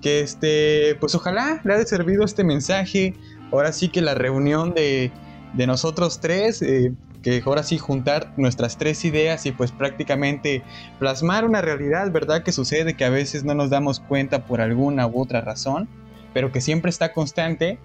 [0.00, 3.14] que este, pues ojalá le haya servido este mensaje.
[3.52, 5.10] Ahora sí que la reunión de,
[5.54, 6.92] de nosotros tres, eh,
[7.22, 10.62] que ahora sí juntar nuestras tres ideas y pues prácticamente
[10.98, 12.42] plasmar una realidad, ¿verdad?
[12.42, 15.88] Que sucede que a veces no nos damos cuenta por alguna u otra razón,
[16.32, 17.78] pero que siempre está constante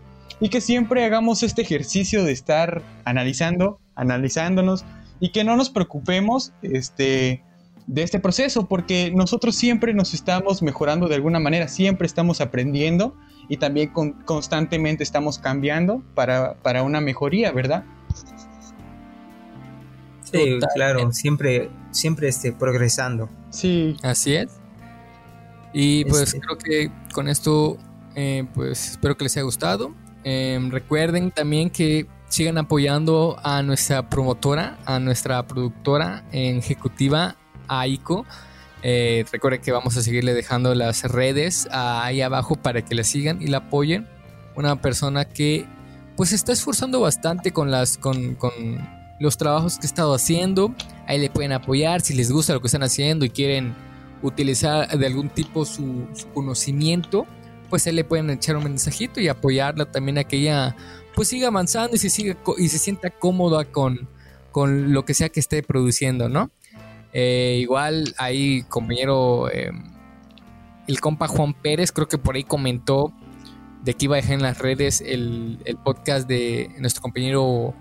[0.44, 4.84] y que siempre hagamos este ejercicio de estar analizando, analizándonos
[5.22, 7.42] y que no nos preocupemos este,
[7.88, 13.16] de este proceso porque nosotros siempre nos estamos mejorando de alguna manera, siempre estamos aprendiendo
[13.48, 13.94] y también
[14.26, 17.86] constantemente estamos cambiando para, para una mejoría, ¿verdad?
[20.30, 23.30] Sí, claro, siempre, siempre esté progresando.
[23.50, 23.96] Sí.
[24.04, 24.60] Así es.
[25.72, 26.42] Y pues este.
[26.42, 27.78] creo que con esto,
[28.16, 30.03] eh, pues espero que les haya gustado.
[30.24, 37.36] Em, recuerden también que sigan apoyando a nuestra promotora, a nuestra productora ejecutiva,
[37.68, 38.26] Aiko.
[38.82, 43.42] Eh, recuerden que vamos a seguirle dejando las redes ahí abajo para que la sigan
[43.42, 44.08] y la apoyen.
[44.56, 45.66] Una persona que
[46.16, 48.52] pues está esforzando bastante con las con, con
[49.20, 50.74] los trabajos que he estado haciendo.
[51.08, 53.76] Ahí le pueden apoyar si les gusta lo que están haciendo y quieren
[54.22, 57.28] utilizar de algún tipo su conocimiento
[57.74, 60.76] pues él le pueden echar un mensajito y apoyarla también a que ella
[61.16, 64.08] pues siga avanzando y se siga y se sienta cómoda con,
[64.52, 66.52] con lo que sea que esté produciendo, ¿no?
[67.14, 69.92] Eh, igual ahí compañero em,
[70.88, 73.12] el compa Juan Pérez creo que por ahí comentó
[73.82, 77.74] de que iba a dejar en las redes el, el podcast de nuestro compañero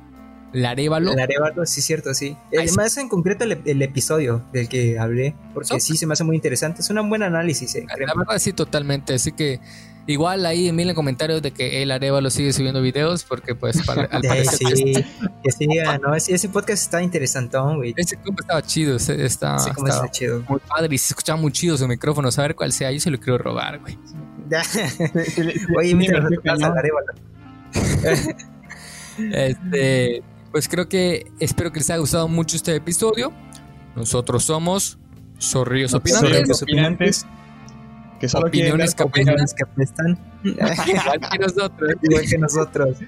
[0.53, 1.15] Larévalo.
[1.15, 2.37] Larévalo, sí, cierto, sí.
[2.57, 6.83] Además, en concreto, el, episodio del que hablé, porque sí se me hace muy interesante.
[6.83, 7.75] Es un buen análisis.
[7.75, 9.15] Eh, la verdad, sí, totalmente.
[9.15, 9.61] Así que
[10.07, 14.23] igual ahí en comentarios de que el Arevalo sigue subiendo videos, porque pues para, al
[14.29, 14.77] parecer.
[14.77, 14.95] sí,
[15.43, 16.15] que siga, ¿no?
[16.15, 17.95] Ese, podcast está interesantón, güey.
[17.97, 20.45] Ese compa estaba chido, está, está chido.
[20.49, 22.31] muy padre y se escuchaba muy chido su micrófono.
[22.31, 23.99] Saber cuál sea, yo se lo quiero robar, güey.
[25.79, 26.31] Oye, mira, no.
[29.33, 30.23] Este
[30.53, 33.33] pues creo que espero que les haya gustado mucho este episodio.
[33.97, 34.99] Nosotros somos
[35.41, 36.63] Zorrillos Opinantes.
[36.63, 37.27] opinantes.
[38.21, 40.19] Que solo opiniones que, opiniones que apestan.
[40.45, 41.91] Igual que nosotros.
[42.03, 42.99] Igual que nosotros.